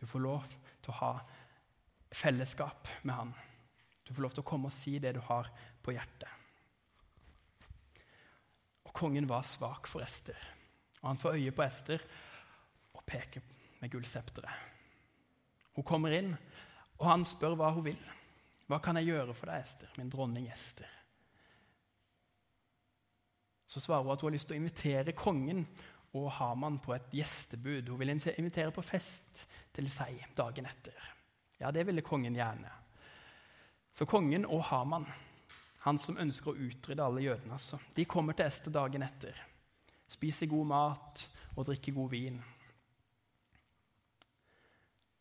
Du 0.00 0.06
får 0.06 0.22
lov 0.22 0.46
til 0.82 0.92
å 0.92 0.98
ha 1.00 1.12
fellesskap 2.14 2.90
med 3.02 3.14
han. 3.14 3.34
Du 4.04 4.12
får 4.14 4.22
lov 4.22 4.34
til 4.34 4.44
å 4.44 4.48
komme 4.48 4.70
og 4.70 4.76
si 4.76 4.98
det 5.02 5.14
du 5.16 5.22
har 5.26 5.48
på 5.82 5.94
hjertet. 5.94 6.28
Og 8.84 8.92
Kongen 8.94 9.28
var 9.28 9.46
svak 9.48 9.88
for 9.90 10.04
Ester, 10.04 10.38
og 11.00 11.08
han 11.08 11.18
får 11.18 11.38
øye 11.40 11.54
på 11.56 11.64
Ester 11.64 12.04
og 12.94 13.02
peker 13.06 13.42
med 13.80 13.90
gullsepteret. 13.90 14.70
Hun 15.74 15.86
kommer 15.86 16.14
inn, 16.14 16.30
og 17.00 17.08
han 17.08 17.24
spør 17.26 17.56
hva 17.58 17.72
hun 17.74 17.88
vil. 17.88 18.04
Hva 18.70 18.78
kan 18.80 18.96
jeg 18.96 19.10
gjøre 19.12 19.34
for 19.36 19.50
deg, 19.50 19.64
Ester, 19.64 19.90
min 20.00 20.12
dronning 20.12 20.46
Ester? 20.52 20.88
Så 23.66 23.80
svarer 23.80 24.04
hun 24.06 24.14
at 24.14 24.22
hun 24.22 24.30
har 24.30 24.36
lyst 24.36 24.48
til 24.48 24.56
å 24.56 24.60
invitere 24.60 25.16
kongen 25.18 25.64
og 26.14 26.30
Haman 26.36 26.78
på 26.78 26.94
et 26.94 27.10
gjestebud. 27.18 27.88
Hun 27.90 27.98
vil 28.00 28.12
invitere 28.14 28.70
på 28.72 28.84
fest 28.86 29.44
til 29.74 29.88
seg 29.90 30.20
dagen 30.36 30.68
etter. 30.70 31.10
Ja, 31.58 31.72
det 31.74 31.86
ville 31.88 32.04
kongen 32.06 32.36
gjerne. 32.38 32.70
Så 33.94 34.06
kongen 34.10 34.46
og 34.46 34.62
Haman, 34.70 35.06
han 35.84 35.98
som 36.02 36.18
ønsker 36.22 36.52
å 36.52 36.68
utrydde 36.68 37.04
alle 37.04 37.24
jødene, 37.26 37.54
altså, 37.58 37.78
de 37.94 38.06
kommer 38.08 38.34
til 38.34 38.46
Ester 38.46 38.74
dagen 38.74 39.04
etter. 39.06 39.36
Spiser 40.10 40.50
god 40.50 40.70
mat 40.70 41.24
og 41.54 41.66
drikker 41.68 41.94
god 41.96 42.10
vin. 42.10 42.40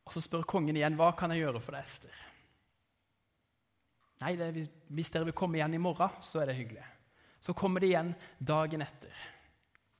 Og 0.03 0.13
Så 0.13 0.21
spør 0.21 0.45
kongen 0.45 0.77
igjen 0.77 0.97
hva 0.99 1.13
kan 1.17 1.31
jeg 1.33 1.45
gjøre 1.45 1.61
for 1.63 1.77
deg, 1.77 1.89
Ester. 1.89 2.22
Nei, 4.23 4.35
det, 4.39 4.67
Hvis 4.87 5.11
dere 5.11 5.27
vil 5.27 5.35
komme 5.35 5.59
igjen 5.59 5.75
i 5.75 5.81
morgen, 5.83 6.21
så 6.23 6.41
er 6.41 6.49
det 6.49 6.57
hyggelig. 6.57 6.85
Så 7.43 7.55
kommer 7.57 7.83
de 7.83 7.89
igjen 7.91 8.13
dagen 8.39 8.85
etter 8.85 9.23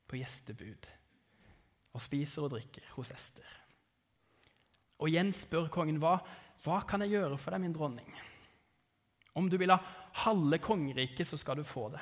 på 0.07 0.19
gjestebud 0.19 0.87
og 1.93 2.01
spiser 2.01 2.45
og 2.45 2.53
drikker 2.55 2.87
hos 2.95 3.11
Ester. 3.13 3.49
Og 5.03 5.11
igjen 5.11 5.33
spør 5.35 5.67
kongen 5.73 5.99
hva, 5.99 6.15
hva 6.63 6.79
kan 6.87 7.03
jeg 7.03 7.17
gjøre 7.17 7.37
for 7.41 7.51
deg, 7.51 7.65
min 7.65 7.75
dronning. 7.75 8.15
Om 9.35 9.49
du 9.49 9.57
vil 9.59 9.73
ha 9.73 9.79
halve 10.23 10.59
kongeriket, 10.63 11.27
så 11.27 11.37
skal 11.41 11.59
du 11.59 11.67
få 11.67 11.89
det. 11.91 12.01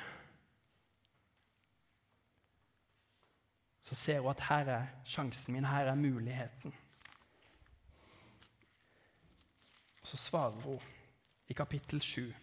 Så 3.82 3.98
ser 3.98 4.22
hun 4.22 4.30
at 4.30 4.46
her 4.46 4.70
er 4.76 4.90
sjansen 5.08 5.56
min, 5.56 5.66
her 5.66 5.90
er 5.90 5.98
muligheten. 5.98 6.74
Og 10.02 10.08
så 10.12 10.20
svarer 10.20 10.60
hun 10.68 10.78
i 11.52 11.54
kapittel 11.54 12.00
7, 12.00 12.34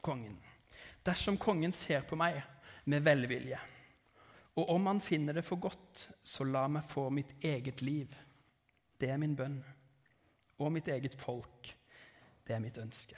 kongen. 0.00 0.36
Dersom 1.02 1.38
kongen 1.40 1.72
ser 1.72 2.02
på 2.04 2.16
meg 2.20 2.42
med 2.92 3.00
velvilje, 3.00 3.56
og 4.60 4.68
om 4.74 4.90
han 4.90 5.00
finner 5.00 5.38
det 5.38 5.44
for 5.46 5.56
godt, 5.62 6.02
så 6.20 6.44
la 6.44 6.66
meg 6.68 6.84
få 6.84 7.06
mitt 7.08 7.32
eget 7.40 7.80
liv. 7.80 8.12
Det 9.00 9.08
er 9.08 9.20
min 9.20 9.36
bønn. 9.36 9.56
Og 10.60 10.68
mitt 10.74 10.90
eget 10.92 11.16
folk. 11.16 11.70
Det 12.44 12.52
er 12.52 12.60
mitt 12.60 12.76
ønske. 12.82 13.16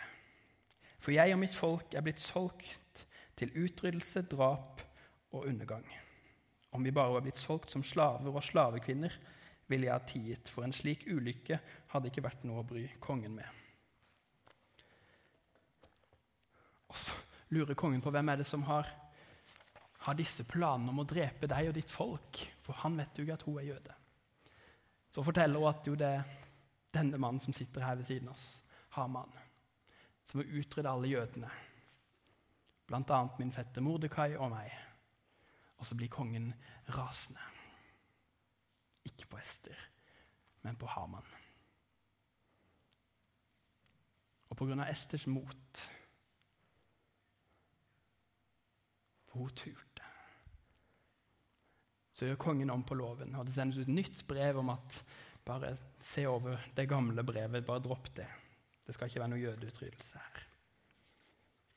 For 1.02 1.10
jeg 1.10 1.34
og 1.34 1.42
mitt 1.42 1.58
folk 1.58 1.98
er 1.98 2.06
blitt 2.06 2.22
solgt 2.22 3.02
til 3.34 3.50
utryddelse, 3.64 4.22
drap 4.30 4.84
og 5.32 5.48
undergang. 5.50 5.88
Om 6.70 6.86
vi 6.86 6.94
bare 6.94 7.16
var 7.16 7.26
blitt 7.26 7.42
solgt 7.42 7.74
som 7.74 7.82
slaver 7.82 8.30
og 8.30 8.46
slavekvinner, 8.46 9.18
ville 9.66 9.90
jeg 9.90 9.96
ha 9.98 10.06
tiet, 10.06 10.54
for 10.54 10.62
en 10.62 10.76
slik 10.76 11.08
ulykke 11.10 11.58
hadde 11.90 12.14
ikke 12.14 12.28
vært 12.30 12.46
noe 12.46 12.62
å 12.62 12.68
bry 12.68 12.86
kongen 13.02 13.34
med. 13.42 13.63
Og 16.94 17.00
så 17.02 17.16
lurer 17.54 17.74
kongen 17.74 18.02
på 18.02 18.12
hvem 18.14 18.30
er 18.30 18.40
det 18.40 18.46
som 18.46 18.62
har, 18.68 18.86
har 20.06 20.16
disse 20.18 20.46
planene 20.46 20.92
om 20.92 21.02
å 21.02 21.08
drepe 21.08 21.50
deg 21.50 21.72
og 21.72 21.74
ditt 21.74 21.90
folk. 21.90 22.38
For 22.62 22.78
han 22.84 22.96
vet 23.00 23.18
jo 23.18 23.26
ikke 23.26 23.38
at 23.38 23.46
hun 23.48 23.58
er 23.58 23.68
jøde. 23.72 23.96
Så 25.10 25.22
forteller 25.26 25.58
hun 25.58 25.70
at 25.70 25.90
jo 25.90 25.96
det 25.98 26.10
er 26.10 26.24
denne 26.94 27.18
mannen 27.18 27.42
som 27.42 27.54
sitter 27.54 27.82
her 27.82 27.98
ved 27.98 28.06
siden 28.06 28.30
av 28.30 28.38
oss, 28.38 28.48
Haman, 28.94 29.30
som 30.24 30.38
vil 30.38 30.60
utrydde 30.60 30.90
alle 30.90 31.10
jødene. 31.10 31.50
Blant 32.86 33.10
annet 33.10 33.40
min 33.40 33.50
fette 33.54 33.82
Mordekai 33.82 34.36
og 34.36 34.52
meg. 34.52 34.70
Og 35.82 35.88
så 35.88 35.96
blir 35.98 36.12
kongen 36.12 36.52
rasende. 36.94 37.42
Ikke 39.10 39.26
på 39.32 39.40
Ester, 39.40 39.74
men 40.62 40.78
på 40.78 40.86
Haman. 40.86 41.26
Og 44.48 44.56
på 44.56 44.68
grunn 44.68 44.84
av 44.84 44.92
Esters 44.92 45.26
mot 45.26 45.82
For 49.23 49.23
hun 49.34 49.50
turte. 49.50 50.02
Så 52.14 52.28
gjør 52.28 52.38
kongen 52.38 52.70
om 52.70 52.84
på 52.86 52.94
loven, 52.94 53.34
og 53.34 53.46
det 53.46 53.54
sendes 53.56 53.80
ut 53.82 53.90
nytt 53.90 54.22
brev 54.30 54.60
om 54.62 54.70
at 54.70 55.00
bare 55.44 55.74
se 56.00 56.26
over 56.30 56.70
det 56.76 56.88
gamle 56.88 57.24
brevet, 57.26 57.66
bare 57.66 57.82
dropp 57.82 58.12
det. 58.16 58.28
Det 58.86 58.94
skal 58.94 59.08
ikke 59.08 59.20
være 59.20 59.32
noe 59.32 59.42
jødeutryddelse 59.42 60.20
her. 60.20 60.44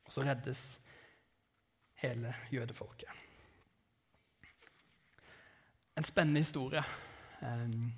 Og 0.08 0.14
så 0.14 0.24
reddes 0.24 0.62
hele 2.04 2.34
jødefolket. 2.52 3.10
En 5.98 6.04
spennende 6.04 6.40
historie. 6.40 6.84
Um, 7.42 7.94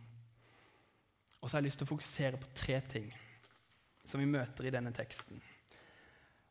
og 1.41 1.49
så 1.49 1.57
har 1.57 1.61
jeg 1.61 1.69
lyst 1.69 1.81
til 1.81 1.87
å 1.87 1.93
fokusere 1.93 2.39
på 2.39 2.51
tre 2.55 2.79
ting 2.87 3.11
som 4.05 4.19
vi 4.19 4.27
møter 4.29 4.67
i 4.67 4.73
denne 4.73 4.91
teksten. 4.95 5.39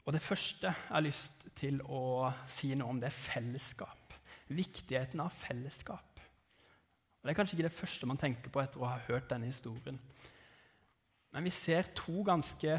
Og 0.09 0.13
Det 0.13 0.23
første 0.23 0.67
jeg 0.67 0.75
har 0.89 1.03
lyst 1.05 1.43
til 1.53 1.83
å 1.85 2.31
si 2.49 2.71
noe 2.73 2.95
om, 2.95 3.01
det 3.01 3.11
er 3.11 3.13
fellesskap. 3.13 4.15
Viktigheten 4.49 5.21
av 5.21 5.35
fellesskap. 5.37 6.21
Og 7.21 7.27
Det 7.29 7.35
er 7.35 7.37
kanskje 7.37 7.59
ikke 7.59 7.67
det 7.67 7.77
første 7.77 8.07
man 8.09 8.17
tenker 8.17 8.49
på 8.49 8.63
etter 8.63 8.81
å 8.81 8.89
ha 8.89 9.03
hørt 9.05 9.27
denne 9.29 9.51
historien. 9.51 9.99
Men 11.37 11.45
vi 11.45 11.53
ser 11.53 11.91
to 11.93 12.23
ganske 12.25 12.79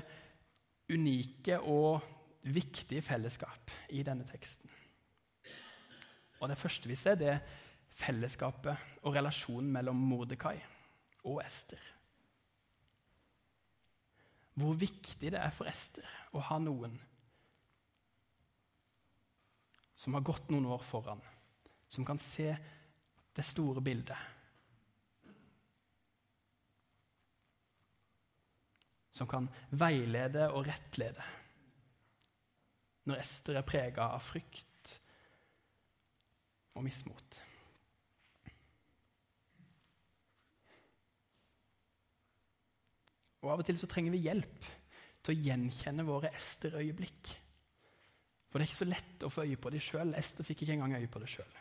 unike 0.90 1.60
og 1.70 2.02
viktige 2.50 3.04
fellesskap 3.06 3.76
i 3.94 4.02
denne 4.02 4.26
teksten. 4.26 4.72
Og 6.40 6.50
Det 6.50 6.58
første 6.58 6.90
vi 6.90 6.98
ser, 6.98 7.20
det 7.20 7.28
er 7.36 7.44
fellesskapet 7.92 9.04
og 9.04 9.14
relasjonen 9.14 9.70
mellom 9.76 10.02
Mordekai 10.02 10.56
og 11.26 11.44
Ester. 11.46 11.86
Hvor 14.58 14.74
viktig 14.74 15.30
det 15.30 15.44
er 15.44 15.54
for 15.54 15.70
Ester 15.70 16.10
å 16.34 16.42
ha 16.50 16.58
noen 16.58 16.98
som 20.00 20.15
har 20.15 20.24
gått 20.24 20.48
noen 20.48 20.70
år 20.72 20.84
foran, 20.86 21.20
som 21.91 22.06
kan 22.08 22.20
se 22.24 22.53
det 23.36 23.44
store 23.44 23.82
bildet. 23.84 24.18
Som 29.12 29.27
kan 29.27 29.50
veilede 29.75 30.48
og 30.56 30.63
rettlede 30.70 31.25
når 33.10 33.20
Ester 33.20 33.58
er 33.58 33.65
prega 33.68 34.06
av 34.13 34.24
frykt 34.24 34.94
og 36.77 36.86
mismot. 36.86 37.41
Og 43.39 43.51
Av 43.51 43.60
og 43.60 43.68
til 43.68 43.79
så 43.82 43.88
trenger 43.89 44.13
vi 44.15 44.24
hjelp 44.29 44.72
til 45.25 45.34
å 45.34 45.39
gjenkjenne 45.48 46.06
våre 46.08 46.32
Ester-øyeblikk. 46.38 47.36
For 48.50 48.58
det 48.58 48.65
er 48.65 48.72
ikke 48.72 48.82
så 48.82 48.89
lett 48.89 49.25
å 49.25 49.32
få 49.32 49.46
øye 49.46 49.60
på 49.62 49.72
dem 49.74 49.84
sjøl. 49.84 50.13
Ester 50.18 50.46
fikk 50.48 50.63
ikke 50.63 50.75
engang 50.77 50.98
øye 50.98 51.12
på 51.12 51.22
det 51.22 51.29
sjøl. 51.29 51.58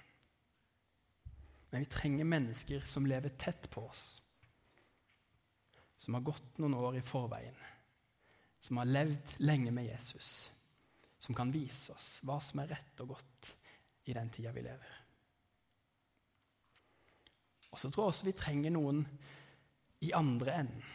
Men 1.68 1.84
vi 1.84 1.90
trenger 1.92 2.28
mennesker 2.28 2.86
som 2.88 3.06
lever 3.08 3.34
tett 3.36 3.68
på 3.70 3.84
oss. 3.84 4.04
Som 6.00 6.16
har 6.16 6.24
gått 6.24 6.60
noen 6.62 6.78
år 6.78 6.96
i 6.96 7.04
forveien. 7.04 7.58
Som 8.64 8.80
har 8.80 8.88
levd 8.88 9.34
lenge 9.44 9.74
med 9.74 9.90
Jesus. 9.90 10.30
Som 11.20 11.36
kan 11.36 11.52
vise 11.52 11.92
oss 11.92 12.22
hva 12.24 12.38
som 12.42 12.62
er 12.62 12.72
rett 12.72 13.02
og 13.04 13.12
godt 13.12 13.52
i 14.08 14.14
den 14.16 14.30
tida 14.32 14.54
vi 14.54 14.64
lever. 14.64 14.94
Og 17.68 17.76
så 17.76 17.90
tror 17.92 18.06
jeg 18.06 18.14
også 18.14 18.30
vi 18.30 18.38
trenger 18.38 18.72
noen 18.72 19.04
i 20.08 20.14
andre 20.16 20.54
enden 20.62 20.88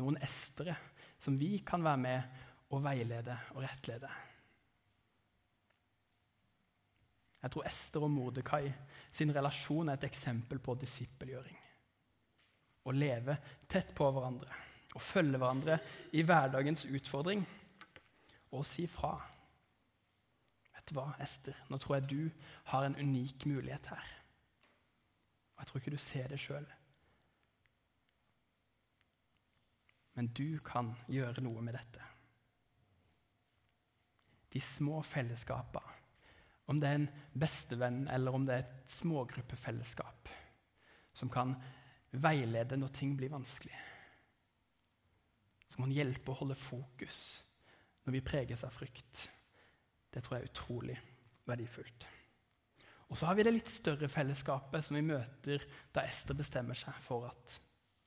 noen 0.00 0.18
estere 0.22 0.74
som 1.20 1.36
vi 1.38 1.58
kan 1.66 1.84
være 1.84 2.00
med 2.02 2.40
og 2.74 2.82
veilede 2.84 3.36
og 3.54 3.62
rettlede. 3.64 4.10
Jeg 7.44 7.52
tror 7.52 7.66
Ester 7.68 8.04
og 8.06 8.10
Mordekai 8.10 8.70
sin 9.12 9.34
relasjon 9.36 9.90
er 9.92 9.98
et 9.98 10.06
eksempel 10.08 10.62
på 10.64 10.76
disippelgjøring. 10.80 11.58
Å 12.84 12.94
leve 12.96 13.36
tett 13.68 13.92
på 13.96 14.08
hverandre 14.10 14.62
og 14.94 15.02
følge 15.02 15.40
hverandre 15.40 15.76
i 16.16 16.22
hverdagens 16.24 16.86
utfordring 16.88 17.42
og 18.54 18.64
si 18.68 18.86
fra. 18.88 19.12
Vet 20.72 20.88
du 20.88 20.96
hva, 20.96 21.10
Ester? 21.20 21.58
Nå 21.68 21.80
tror 21.82 21.98
jeg 21.98 22.08
du 22.10 22.48
har 22.70 22.86
en 22.86 22.96
unik 22.96 23.44
mulighet 23.50 23.92
her. 23.92 24.08
Og 25.54 25.62
jeg 25.62 25.70
tror 25.70 25.82
ikke 25.82 25.94
du 25.94 26.02
ser 26.02 26.32
det 26.32 26.40
sjøl. 26.40 26.66
Men 30.14 30.30
du 30.30 30.60
kan 30.64 30.94
gjøre 31.10 31.42
noe 31.42 31.62
med 31.64 31.74
dette. 31.76 32.13
De 34.54 34.62
små 34.62 35.00
fellesskapene, 35.02 36.00
om 36.70 36.78
det 36.80 36.88
er 36.88 37.00
en 37.00 37.08
bestevenn 37.36 38.04
eller 38.08 38.34
om 38.34 38.46
det 38.46 38.54
er 38.54 38.62
et 38.62 38.92
smågruppefellesskap, 38.94 40.30
som 41.12 41.28
kan 41.30 41.52
veilede 42.24 42.78
når 42.78 42.94
ting 42.94 43.12
blir 43.18 43.34
vanskelig. 43.34 43.74
Som 45.68 45.84
kan 45.84 45.92
hjelpe 45.92 46.32
å 46.32 46.38
holde 46.38 46.56
fokus 46.56 47.18
når 48.06 48.16
vi 48.16 48.24
preges 48.24 48.64
av 48.64 48.72
frykt. 48.72 49.26
Det 50.14 50.22
tror 50.22 50.38
jeg 50.38 50.46
er 50.46 50.52
utrolig 50.52 50.96
verdifullt. 51.50 52.08
Og 53.10 53.18
så 53.18 53.28
har 53.28 53.36
vi 53.36 53.44
det 53.44 53.52
litt 53.52 53.70
større 53.70 54.08
fellesskapet 54.08 54.86
som 54.86 54.96
vi 54.96 55.04
møter 55.04 55.68
da 55.92 56.06
Ester 56.06 56.38
bestemmer 56.38 56.78
seg 56.78 56.96
for 57.04 57.28
at 57.28 57.60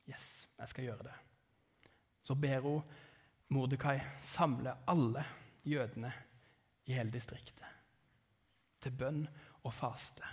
yes, 0.09 0.57
jeg 0.57 0.73
skal 0.73 0.89
gjøre 0.89 1.09
det 1.11 1.17
så 2.27 2.35
ber 2.35 2.59
hun 2.59 2.81
Mordekai 3.55 3.99
samle 4.21 4.73
alle 4.91 5.21
jødene 5.63 6.09
i 6.87 6.95
hele 6.95 7.11
distriktet 7.11 7.65
til 8.81 8.93
bønn 8.95 9.23
og 9.65 9.73
faste. 9.73 10.25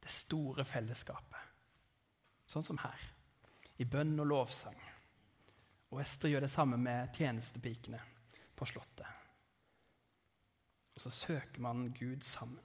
Det 0.00 0.12
store 0.12 0.64
fellesskapet. 0.64 1.40
Sånn 2.46 2.64
som 2.64 2.78
her. 2.78 3.00
I 3.82 3.84
bønn 3.90 4.14
og 4.22 4.28
lovsang. 4.30 4.76
Og 5.90 6.00
Ester 6.02 6.30
gjør 6.30 6.46
det 6.46 6.52
samme 6.52 6.78
med 6.80 7.10
tjenestepikene 7.16 7.98
på 8.56 8.68
Slottet. 8.70 9.08
Og 10.94 11.02
så 11.02 11.12
søker 11.12 11.60
man 11.60 11.90
Gud 11.92 12.22
sammen. 12.24 12.62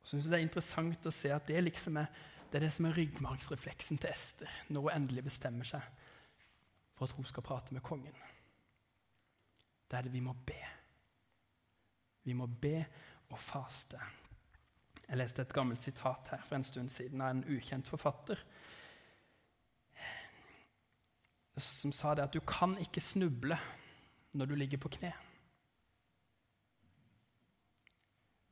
Og 0.00 0.08
synes 0.08 0.30
Det 0.30 0.38
er 0.38 0.46
interessant 0.46 1.06
å 1.06 1.12
se 1.12 1.34
at 1.34 1.50
det 1.50 1.60
liksom 1.64 1.98
er 2.00 2.08
det 2.46 2.60
er 2.60 2.68
det 2.68 2.74
som 2.76 2.86
er 2.86 2.94
ryggmargsrefleksen 2.94 3.98
til 3.98 4.12
Ester 4.12 4.50
når 4.70 4.84
hun 4.86 4.94
endelig 4.94 5.24
bestemmer 5.26 5.66
seg 5.66 5.82
for 6.94 7.08
at 7.08 7.16
hun 7.18 7.26
skal 7.26 7.44
prate 7.44 7.74
med 7.74 7.82
kongen. 7.84 8.14
Det 9.90 9.98
er 9.98 10.06
det 10.06 10.12
vi 10.12 10.20
må 10.20 10.32
be. 10.46 10.62
Vi 12.26 12.32
må 12.32 12.46
be 12.46 12.78
og 13.30 13.38
faste. 13.38 13.98
Jeg 15.08 15.18
leste 15.20 15.42
et 15.42 15.54
gammelt 15.54 15.82
sitat 15.82 16.32
her 16.32 16.42
for 16.44 16.56
en 16.56 16.64
stund 16.66 16.90
siden 16.90 17.20
av 17.22 17.30
en 17.30 17.44
ukjent 17.56 17.88
forfatter 17.88 18.42
som 21.56 21.92
sa 21.92 22.14
det 22.14 22.26
at 22.26 22.34
du 22.34 22.42
kan 22.44 22.76
ikke 22.80 23.00
snuble 23.00 23.56
når 24.36 24.46
du 24.46 24.54
ligger 24.54 24.80
på 24.82 24.90
kne. 24.98 25.12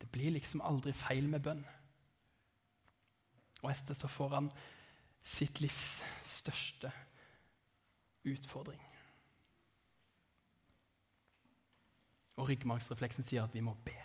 Det 0.01 0.09
blir 0.13 0.33
liksom 0.33 0.63
aldri 0.65 0.95
feil 0.97 1.29
med 1.29 1.43
bønn. 1.45 1.65
Og 3.63 3.71
Ester 3.71 3.97
står 3.97 4.13
foran 4.13 4.51
sitt 5.25 5.61
livs 5.61 6.05
største 6.29 6.93
utfordring. 8.29 8.81
Og 12.37 12.49
ryggmargsrefleksen 12.49 13.27
sier 13.27 13.45
at 13.45 13.55
vi 13.55 13.63
må 13.65 13.77
be. 13.87 13.97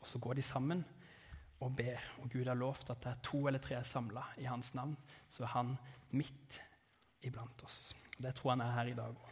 Og 0.00 0.06
så 0.06 0.20
går 0.22 0.38
de 0.38 0.44
sammen 0.46 0.84
og 1.60 1.74
ber. 1.76 2.00
Og 2.22 2.30
Gud 2.32 2.46
har 2.48 2.58
lovt 2.58 2.92
at 2.92 3.02
det 3.04 3.12
er 3.12 3.24
to 3.26 3.42
eller 3.48 3.62
tre 3.62 3.76
er 3.78 3.86
samla 3.86 4.24
i 4.40 4.46
hans 4.48 4.74
navn, 4.74 4.96
så 5.30 5.44
er 5.44 5.54
han 5.54 5.74
midt 6.16 6.60
iblant 7.26 7.64
oss. 7.64 7.94
Og 8.16 8.22
Det 8.24 8.34
tror 8.34 8.54
han 8.54 8.64
er 8.64 8.76
her 8.78 8.92
i 8.92 8.96
dag 8.96 9.16
òg. 9.16 9.26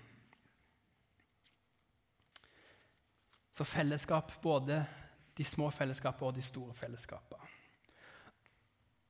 Så 3.52 3.64
fellesskap, 3.64 4.32
både 4.42 4.84
de 5.38 5.44
små 5.44 5.70
fellesskapene 5.74 6.28
og 6.28 6.36
de 6.36 6.42
store 6.42 6.74
fellesskapene. 6.74 7.48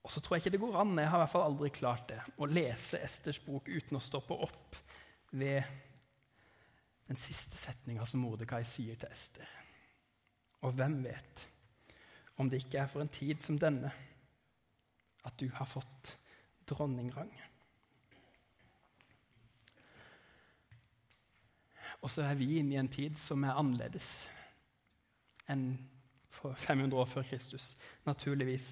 Og 0.09 0.13
så 0.13 0.23
tror 0.25 0.37
jeg 0.37 0.47
ikke 0.47 0.55
det 0.55 0.61
går 0.63 0.79
an, 0.81 0.99
jeg 0.99 1.11
har 1.11 1.19
i 1.19 1.21
hvert 1.21 1.33
fall 1.35 1.51
aldri 1.51 1.69
klart 1.75 2.07
det, 2.09 2.21
å 2.41 2.47
lese 2.49 3.01
Esters 3.05 3.43
bok 3.45 3.69
uten 3.69 3.99
å 3.99 4.01
stoppe 4.01 4.39
opp 4.47 4.79
ved 5.37 5.67
den 7.09 7.17
siste 7.17 7.57
setninga 7.57 8.05
som 8.07 8.21
Mordekai 8.21 8.63
sier 8.69 8.99
til 9.01 9.13
Ester. 9.13 9.49
Og 10.67 10.75
hvem 10.77 11.01
vet 11.07 11.45
om 12.39 12.51
det 12.51 12.63
ikke 12.63 12.83
er 12.83 12.91
for 12.91 13.03
en 13.03 13.13
tid 13.13 13.41
som 13.43 13.59
denne 13.61 13.91
at 15.27 15.37
du 15.41 15.49
har 15.55 15.69
fått 15.69 16.15
dronningrang? 16.69 17.31
Og 22.05 22.11
så 22.13 22.27
er 22.29 22.37
vi 22.39 22.59
inne 22.61 22.77
i 22.77 22.81
en 22.81 22.91
tid 22.93 23.17
som 23.19 23.43
er 23.45 23.59
annerledes 23.59 24.11
enn 25.51 25.73
for 26.31 26.55
500 26.55 26.95
år 26.95 27.09
før 27.09 27.25
Kristus, 27.27 27.73
naturligvis. 28.07 28.69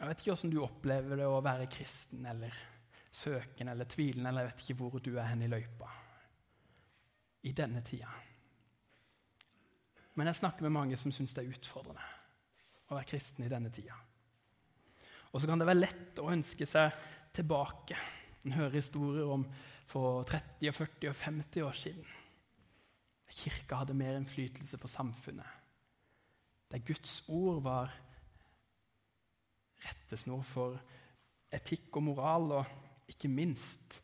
Jeg 0.00 0.08
vet 0.08 0.20
ikke 0.20 0.34
hvordan 0.34 0.52
du 0.52 0.58
opplever 0.64 1.22
det 1.22 1.28
å 1.28 1.40
være 1.44 1.70
kristen 1.70 2.26
eller 2.28 2.58
søken 3.10 3.68
eller 3.68 3.88
tvilen 3.90 4.26
eller 4.26 4.44
jeg 4.44 4.52
vet 4.52 4.64
ikke 4.64 4.78
hvor 4.80 5.02
du 5.02 5.12
er 5.16 5.28
hen 5.30 5.42
i 5.42 5.50
løypa 5.50 5.88
i 7.48 7.52
denne 7.56 7.82
tida. 7.86 8.10
Men 10.14 10.28
jeg 10.28 10.40
snakker 10.40 10.66
med 10.66 10.74
mange 10.74 10.98
som 11.00 11.12
syns 11.14 11.34
det 11.34 11.44
er 11.44 11.54
utfordrende 11.54 12.04
å 12.90 12.96
være 12.96 13.08
kristen 13.08 13.46
i 13.46 13.50
denne 13.52 13.70
tida. 13.72 13.96
Og 15.30 15.40
så 15.40 15.48
kan 15.48 15.60
det 15.60 15.68
være 15.68 15.80
lett 15.80 16.18
å 16.20 16.30
ønske 16.32 16.66
seg 16.66 16.94
tilbake. 17.36 17.96
En 18.44 18.56
hører 18.56 18.80
historier 18.80 19.30
om 19.30 19.46
for 19.90 20.24
30, 20.28 20.72
40 20.74 21.10
og 21.10 21.16
50 21.16 21.66
år 21.66 21.78
siden. 21.78 22.10
Kirka 23.30 23.80
hadde 23.82 23.94
mer 23.94 24.18
innflytelse 24.18 24.78
på 24.78 24.90
samfunnet. 24.90 25.58
Der 26.70 26.82
Guds 26.86 27.22
ord 27.30 27.62
var 27.62 27.94
rettesnor 29.80 30.42
for 30.46 30.78
etikk 31.50 31.96
og 31.98 32.06
moral, 32.10 32.52
og 32.60 32.89
ikke 33.12 33.30
minst 33.32 34.00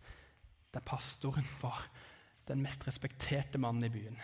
der 0.75 0.85
pastoren 0.85 1.47
var 1.63 1.87
den 2.47 2.63
mest 2.63 2.87
respekterte 2.87 3.59
mannen 3.59 3.85
i 3.89 3.93
byen. 3.93 4.19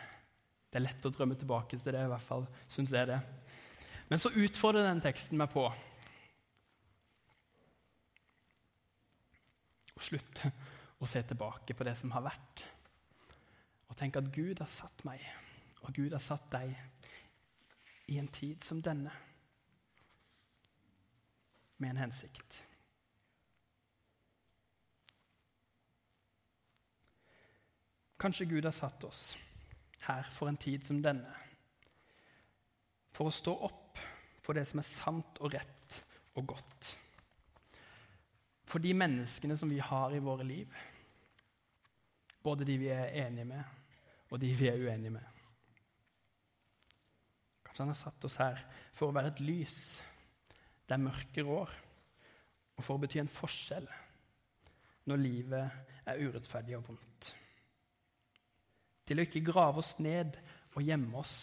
Det 0.73 0.79
er 0.79 0.87
lett 0.87 1.07
å 1.07 1.13
drømme 1.13 1.37
tilbake 1.37 1.79
til 1.79 1.93
det, 1.93 2.03
i 2.05 2.11
hvert 2.13 2.25
fall 2.25 2.47
syns 2.71 2.93
jeg 2.95 3.09
det. 3.11 3.19
Men 4.09 4.21
så 4.21 4.33
utfordrer 4.37 4.87
den 4.87 5.03
teksten 5.05 5.41
meg 5.41 5.51
på 5.53 5.65
å 9.93 10.03
slutte 10.03 10.53
å 11.03 11.09
se 11.09 11.23
tilbake 11.27 11.75
på 11.77 11.87
det 11.87 11.97
som 11.99 12.13
har 12.15 12.25
vært, 12.25 12.65
og 13.89 13.99
tenke 13.99 14.23
at 14.23 14.33
Gud 14.35 14.61
har 14.63 14.71
satt 14.71 15.05
meg, 15.09 15.21
og 15.83 15.95
Gud 15.97 16.13
har 16.15 16.23
satt 16.23 16.47
deg, 16.53 16.73
i 18.13 18.19
en 18.21 18.29
tid 18.29 18.61
som 18.65 18.83
denne 18.85 19.13
med 21.81 21.95
en 21.95 22.05
hensikt. 22.05 22.63
Kanskje 28.23 28.47
Gud 28.47 28.65
har 28.65 28.75
satt 28.75 29.03
oss 29.05 29.33
her 30.07 30.29
for 30.31 30.47
en 30.47 30.59
tid 30.61 30.85
som 30.87 31.01
denne. 31.03 31.31
For 33.11 33.27
å 33.27 33.35
stå 33.35 33.55
opp 33.67 33.99
for 34.43 34.55
det 34.55 34.63
som 34.69 34.79
er 34.79 34.87
sant 34.87 35.41
og 35.43 35.51
rett 35.55 35.99
og 36.39 36.47
godt. 36.55 36.93
For 38.67 38.83
de 38.83 38.95
menneskene 38.95 39.59
som 39.59 39.71
vi 39.71 39.83
har 39.83 40.15
i 40.15 40.23
våre 40.23 40.47
liv. 40.47 40.71
Både 42.43 42.67
de 42.67 42.79
vi 42.79 42.89
er 42.95 43.13
enige 43.27 43.47
med, 43.47 43.75
og 44.31 44.41
de 44.43 44.55
vi 44.55 44.71
er 44.71 44.79
uenige 44.79 45.15
med. 45.15 45.29
Kanskje 47.63 47.85
han 47.85 47.93
har 47.93 48.01
satt 48.01 48.25
oss 48.27 48.39
her 48.43 48.59
for 48.95 49.11
å 49.11 49.15
være 49.15 49.35
et 49.35 49.45
lys 49.45 49.77
der 50.91 51.03
mørket 51.03 51.47
rår, 51.47 51.71
og 52.79 52.83
for 52.87 52.97
å 52.97 53.03
bety 53.03 53.23
en 53.23 53.31
forskjell 53.31 53.87
når 55.11 55.23
livet 55.23 55.79
er 56.07 56.23
urettferdig 56.23 56.79
og 56.79 56.91
vondt. 56.91 57.35
Til 59.07 59.19
å 59.19 59.27
ikke 59.27 59.45
grave 59.45 59.83
oss 59.83 59.97
ned 60.03 60.39
og 60.77 60.87
gjemme 60.87 61.19
oss, 61.19 61.37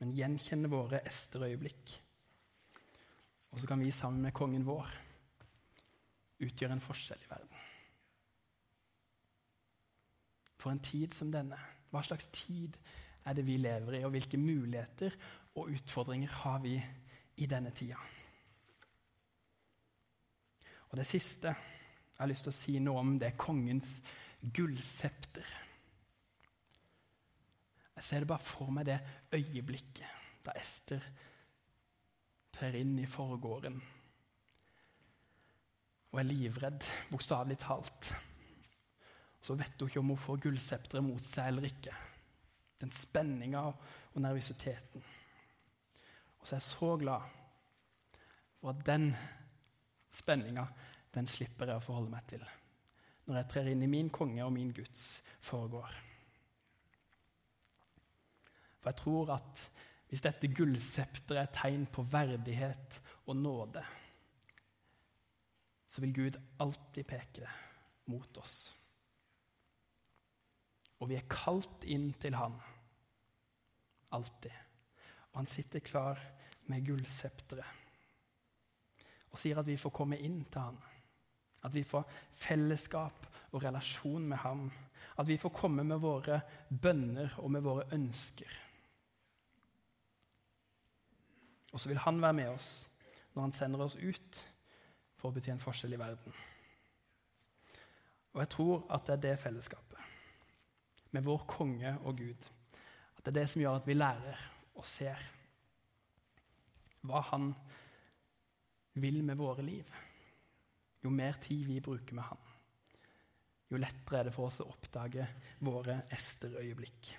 men 0.00 0.14
gjenkjenne 0.16 0.70
våre 0.70 1.02
Ester-øyeblikk. 1.06 1.92
Og 3.52 3.60
så 3.60 3.68
kan 3.68 3.82
vi 3.82 3.92
sammen 3.94 4.24
med 4.24 4.34
kongen 4.34 4.64
vår 4.66 4.88
utgjøre 6.42 6.74
en 6.74 6.82
forskjell 6.82 7.20
i 7.22 7.30
verden. 7.30 7.60
For 10.58 10.72
en 10.72 10.82
tid 10.82 11.14
som 11.14 11.30
denne. 11.30 11.58
Hva 11.92 12.02
slags 12.06 12.30
tid 12.32 12.78
er 13.26 13.36
det 13.36 13.44
vi 13.46 13.58
lever 13.60 13.98
i, 13.98 14.02
og 14.06 14.14
hvilke 14.14 14.40
muligheter 14.40 15.14
og 15.58 15.70
utfordringer 15.74 16.34
har 16.42 16.58
vi 16.64 16.74
i 17.36 17.46
denne 17.50 17.70
tida? 17.76 17.98
Og 20.90 20.98
det 20.98 21.06
siste 21.08 21.52
jeg 21.52 22.18
har 22.18 22.30
lyst 22.30 22.46
til 22.46 22.52
å 22.52 22.56
si 22.56 22.74
noe 22.82 23.00
om, 23.00 23.14
det 23.18 23.30
er 23.30 23.38
kongens 23.40 23.96
gullsepter. 24.42 25.46
Jeg 27.96 28.04
ser 28.04 28.24
det 28.24 28.30
bare 28.32 28.42
for 28.42 28.72
meg 28.74 28.88
det 28.88 28.98
øyeblikket 29.36 30.20
da 30.42 30.54
Ester 30.58 31.02
trer 32.52 32.80
inn 32.80 32.96
i 32.98 33.08
forgården 33.08 33.76
og 36.12 36.18
er 36.20 36.28
livredd, 36.28 36.84
bokstavelig 37.08 37.56
talt. 37.62 38.10
Så 39.42 39.54
vet 39.56 39.80
hun 39.80 39.88
ikke 39.88 40.00
om 40.02 40.10
hun 40.12 40.20
får 40.20 40.42
gullsepteret 40.44 41.06
mot 41.06 41.24
seg 41.24 41.48
eller 41.48 41.68
ikke. 41.70 41.94
Den 42.82 42.92
spenninga 42.92 43.62
og 43.70 44.18
nervøsiteten. 44.20 45.04
Og 46.38 46.46
så 46.46 46.56
er 46.56 46.60
jeg 46.60 46.66
så 46.68 46.90
glad 47.00 47.30
for 48.58 48.74
at 48.74 48.84
den 48.86 49.08
spenninga 50.12 50.66
den 51.14 51.28
slipper 51.28 51.70
jeg 51.70 51.80
å 51.80 51.84
forholde 51.84 52.12
meg 52.12 52.28
til 52.28 52.44
når 53.26 53.38
jeg 53.38 53.50
trer 53.52 53.70
inn 53.72 53.84
i 53.84 53.90
min 53.90 54.10
konge 54.10 54.42
og 54.44 54.52
min 54.54 54.72
Guds 54.74 55.22
foregår. 55.42 55.94
For 58.82 58.90
jeg 58.90 58.98
tror 58.98 59.34
at 59.36 59.64
hvis 60.10 60.24
dette 60.26 60.50
gullsepteret 60.52 61.40
er 61.40 61.52
tegn 61.54 61.86
på 61.88 62.02
verdighet 62.04 62.98
og 63.30 63.38
nåde, 63.38 63.84
så 65.88 66.02
vil 66.02 66.14
Gud 66.16 66.38
alltid 66.60 67.04
peke 67.06 67.44
det 67.44 67.52
mot 68.10 68.38
oss. 68.42 68.56
Og 71.00 71.08
vi 71.10 71.16
er 71.18 71.30
kalt 71.30 71.84
inn 71.90 72.10
til 72.20 72.36
Han. 72.38 72.54
Alltid. 74.12 74.52
Og 75.32 75.40
han 75.40 75.48
sitter 75.50 75.80
klar 75.84 76.20
med 76.68 76.84
gullsepteret 76.86 77.78
og 79.32 79.40
sier 79.40 79.56
at 79.56 79.64
vi 79.64 79.78
får 79.80 79.94
komme 79.96 80.18
inn 80.20 80.42
til 80.44 80.60
Han. 80.60 80.76
At 81.62 81.74
vi 81.74 81.84
får 81.86 82.06
fellesskap 82.34 83.26
og 83.52 83.62
relasjon 83.64 84.24
med 84.28 84.40
ham. 84.42 84.66
At 85.18 85.28
vi 85.28 85.38
får 85.38 85.54
komme 85.54 85.84
med 85.84 86.00
våre 86.02 86.40
bønner 86.68 87.38
og 87.42 87.50
med 87.52 87.64
våre 87.64 87.86
ønsker. 87.94 88.58
Og 91.72 91.80
så 91.80 91.88
vil 91.88 92.00
han 92.04 92.20
være 92.22 92.36
med 92.36 92.50
oss 92.52 92.72
når 93.32 93.46
han 93.46 93.54
sender 93.56 93.84
oss 93.84 93.96
ut 93.96 94.42
for 95.16 95.30
å 95.30 95.36
bety 95.36 95.52
en 95.52 95.62
forskjell 95.62 95.94
i 95.96 96.00
verden. 96.00 96.34
Og 98.32 98.40
jeg 98.42 98.50
tror 98.52 98.84
at 98.92 99.06
det 99.06 99.14
er 99.14 99.22
det 99.26 99.40
fellesskapet, 99.40 99.98
med 101.12 101.24
vår 101.24 101.44
konge 101.48 101.94
og 102.08 102.16
Gud, 102.16 102.48
at 103.16 103.24
det 103.24 103.32
er 103.32 103.38
det 103.42 103.48
som 103.52 103.62
gjør 103.62 103.78
at 103.78 103.88
vi 103.88 103.96
lærer 103.96 104.44
og 104.74 104.86
ser 104.88 105.20
hva 107.06 107.20
han 107.32 107.50
vil 109.02 109.20
med 109.26 109.40
våre 109.40 109.64
liv. 109.64 109.88
Jo 111.02 111.10
mer 111.10 111.38
tid 111.42 111.66
vi 111.66 111.80
bruker 111.82 112.14
med 112.14 112.24
han, 112.28 112.48
jo 113.72 113.80
lettere 113.80 114.20
er 114.20 114.28
det 114.28 114.34
for 114.34 114.50
oss 114.50 114.60
å 114.62 114.68
oppdage 114.68 115.24
våre 115.64 116.02
Ester-øyeblikk. 116.12 117.12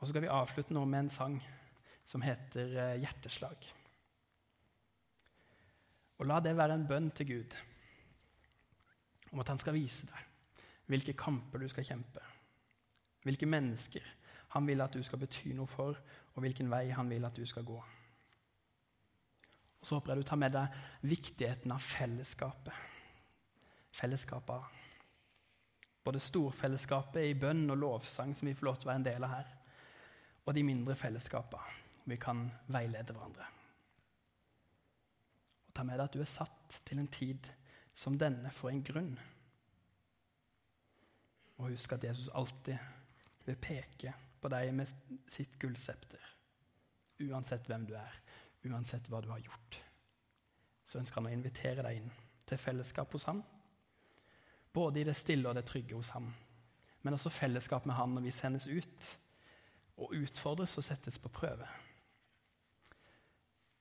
Og 0.00 0.06
så 0.06 0.10
skal 0.10 0.24
vi 0.24 0.32
avslutte 0.32 0.74
nå 0.74 0.82
med 0.88 1.04
en 1.04 1.12
sang 1.12 1.36
som 2.04 2.24
heter 2.24 2.72
eh, 2.74 2.96
'Hjerteslag'. 2.98 3.68
Og 6.18 6.26
la 6.26 6.40
det 6.40 6.56
være 6.56 6.74
en 6.74 6.88
bønn 6.88 7.10
til 7.14 7.28
Gud 7.28 7.56
om 9.30 9.40
at 9.40 9.48
han 9.48 9.60
skal 9.62 9.76
vise 9.76 10.10
deg 10.10 10.26
hvilke 10.90 11.14
kamper 11.14 11.62
du 11.62 11.68
skal 11.70 11.86
kjempe, 11.86 12.22
hvilke 13.22 13.46
mennesker 13.46 14.06
han 14.56 14.66
vil 14.66 14.82
at 14.82 14.96
du 14.96 15.04
skal 15.06 15.20
bety 15.22 15.52
noe 15.54 15.70
for, 15.70 15.94
og 16.34 16.42
hvilken 16.42 16.70
vei 16.70 16.88
han 16.90 17.08
vil 17.10 17.24
at 17.24 17.36
du 17.36 17.44
skal 17.46 17.62
gå. 17.64 17.78
Og 19.80 19.86
Så 19.86 19.96
håper 19.96 20.12
jeg 20.12 20.22
du 20.22 20.28
tar 20.28 20.40
med 20.40 20.52
deg 20.54 20.76
viktigheten 21.08 21.72
av 21.72 21.80
fellesskapet. 21.84 22.74
Fellesskapet 23.96 24.76
Både 26.04 26.20
storfellesskapet 26.20 27.26
i 27.28 27.36
bønn 27.36 27.66
og 27.70 27.76
lovsang, 27.76 28.32
som 28.34 28.48
vi 28.48 28.54
får 28.56 28.66
lov 28.66 28.78
til 28.80 28.88
å 28.88 28.90
være 28.90 29.00
en 29.02 29.08
del 29.08 29.24
av 29.26 29.32
her, 29.34 29.48
og 30.46 30.54
de 30.56 30.62
mindre 30.64 30.96
fellesskapene 30.96 32.06
vi 32.08 32.16
kan 32.18 32.46
veilede 32.72 33.12
hverandre. 33.12 33.48
Og 35.68 35.74
Ta 35.76 35.84
med 35.86 36.00
deg 36.00 36.08
at 36.08 36.16
du 36.16 36.22
er 36.24 36.30
satt 36.30 36.80
til 36.88 37.02
en 37.02 37.12
tid 37.12 37.50
som 37.94 38.16
denne 38.18 38.50
for 38.56 38.72
en 38.72 38.82
grunn. 38.82 39.12
Og 41.60 41.68
husk 41.74 41.92
at 41.94 42.08
Jesus 42.08 42.32
alltid 42.32 42.80
vil 43.44 43.60
peke 43.60 44.14
på 44.40 44.50
deg 44.50 44.72
med 44.74 44.88
sitt 45.28 45.58
gullsepter. 45.60 46.24
Uansett 47.28 47.68
hvem 47.68 47.84
du 47.86 47.92
er, 48.00 48.20
uansett 48.68 49.08
hva 49.08 49.22
du 49.22 49.30
har 49.32 49.40
gjort. 49.44 49.80
Så 50.84 50.98
ønsker 51.00 51.20
han 51.20 51.30
å 51.30 51.34
invitere 51.34 51.84
deg 51.86 52.00
inn 52.00 52.12
til 52.46 52.58
fellesskap 52.58 53.12
hos 53.14 53.26
ham. 53.30 53.42
Både 54.72 55.00
i 55.00 55.06
det 55.06 55.16
stille 55.18 55.48
og 55.48 55.56
det 55.58 55.64
trygge 55.66 55.96
hos 55.96 56.12
ham, 56.14 56.28
men 57.02 57.16
også 57.16 57.32
fellesskap 57.32 57.86
med 57.88 57.96
ham 57.96 58.14
når 58.14 58.26
vi 58.28 58.34
sendes 58.34 58.68
ut 58.70 59.10
og 60.00 60.14
utfordres 60.16 60.76
og 60.78 60.86
settes 60.86 61.18
på 61.18 61.32
prøve. 61.32 61.66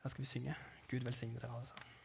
Her 0.04 0.10
skal 0.10 0.24
vi 0.24 0.30
synge. 0.30 0.56
Gud 0.90 1.06
velsigne 1.06 1.40
dere 1.40 1.66
sammen. 1.66 1.99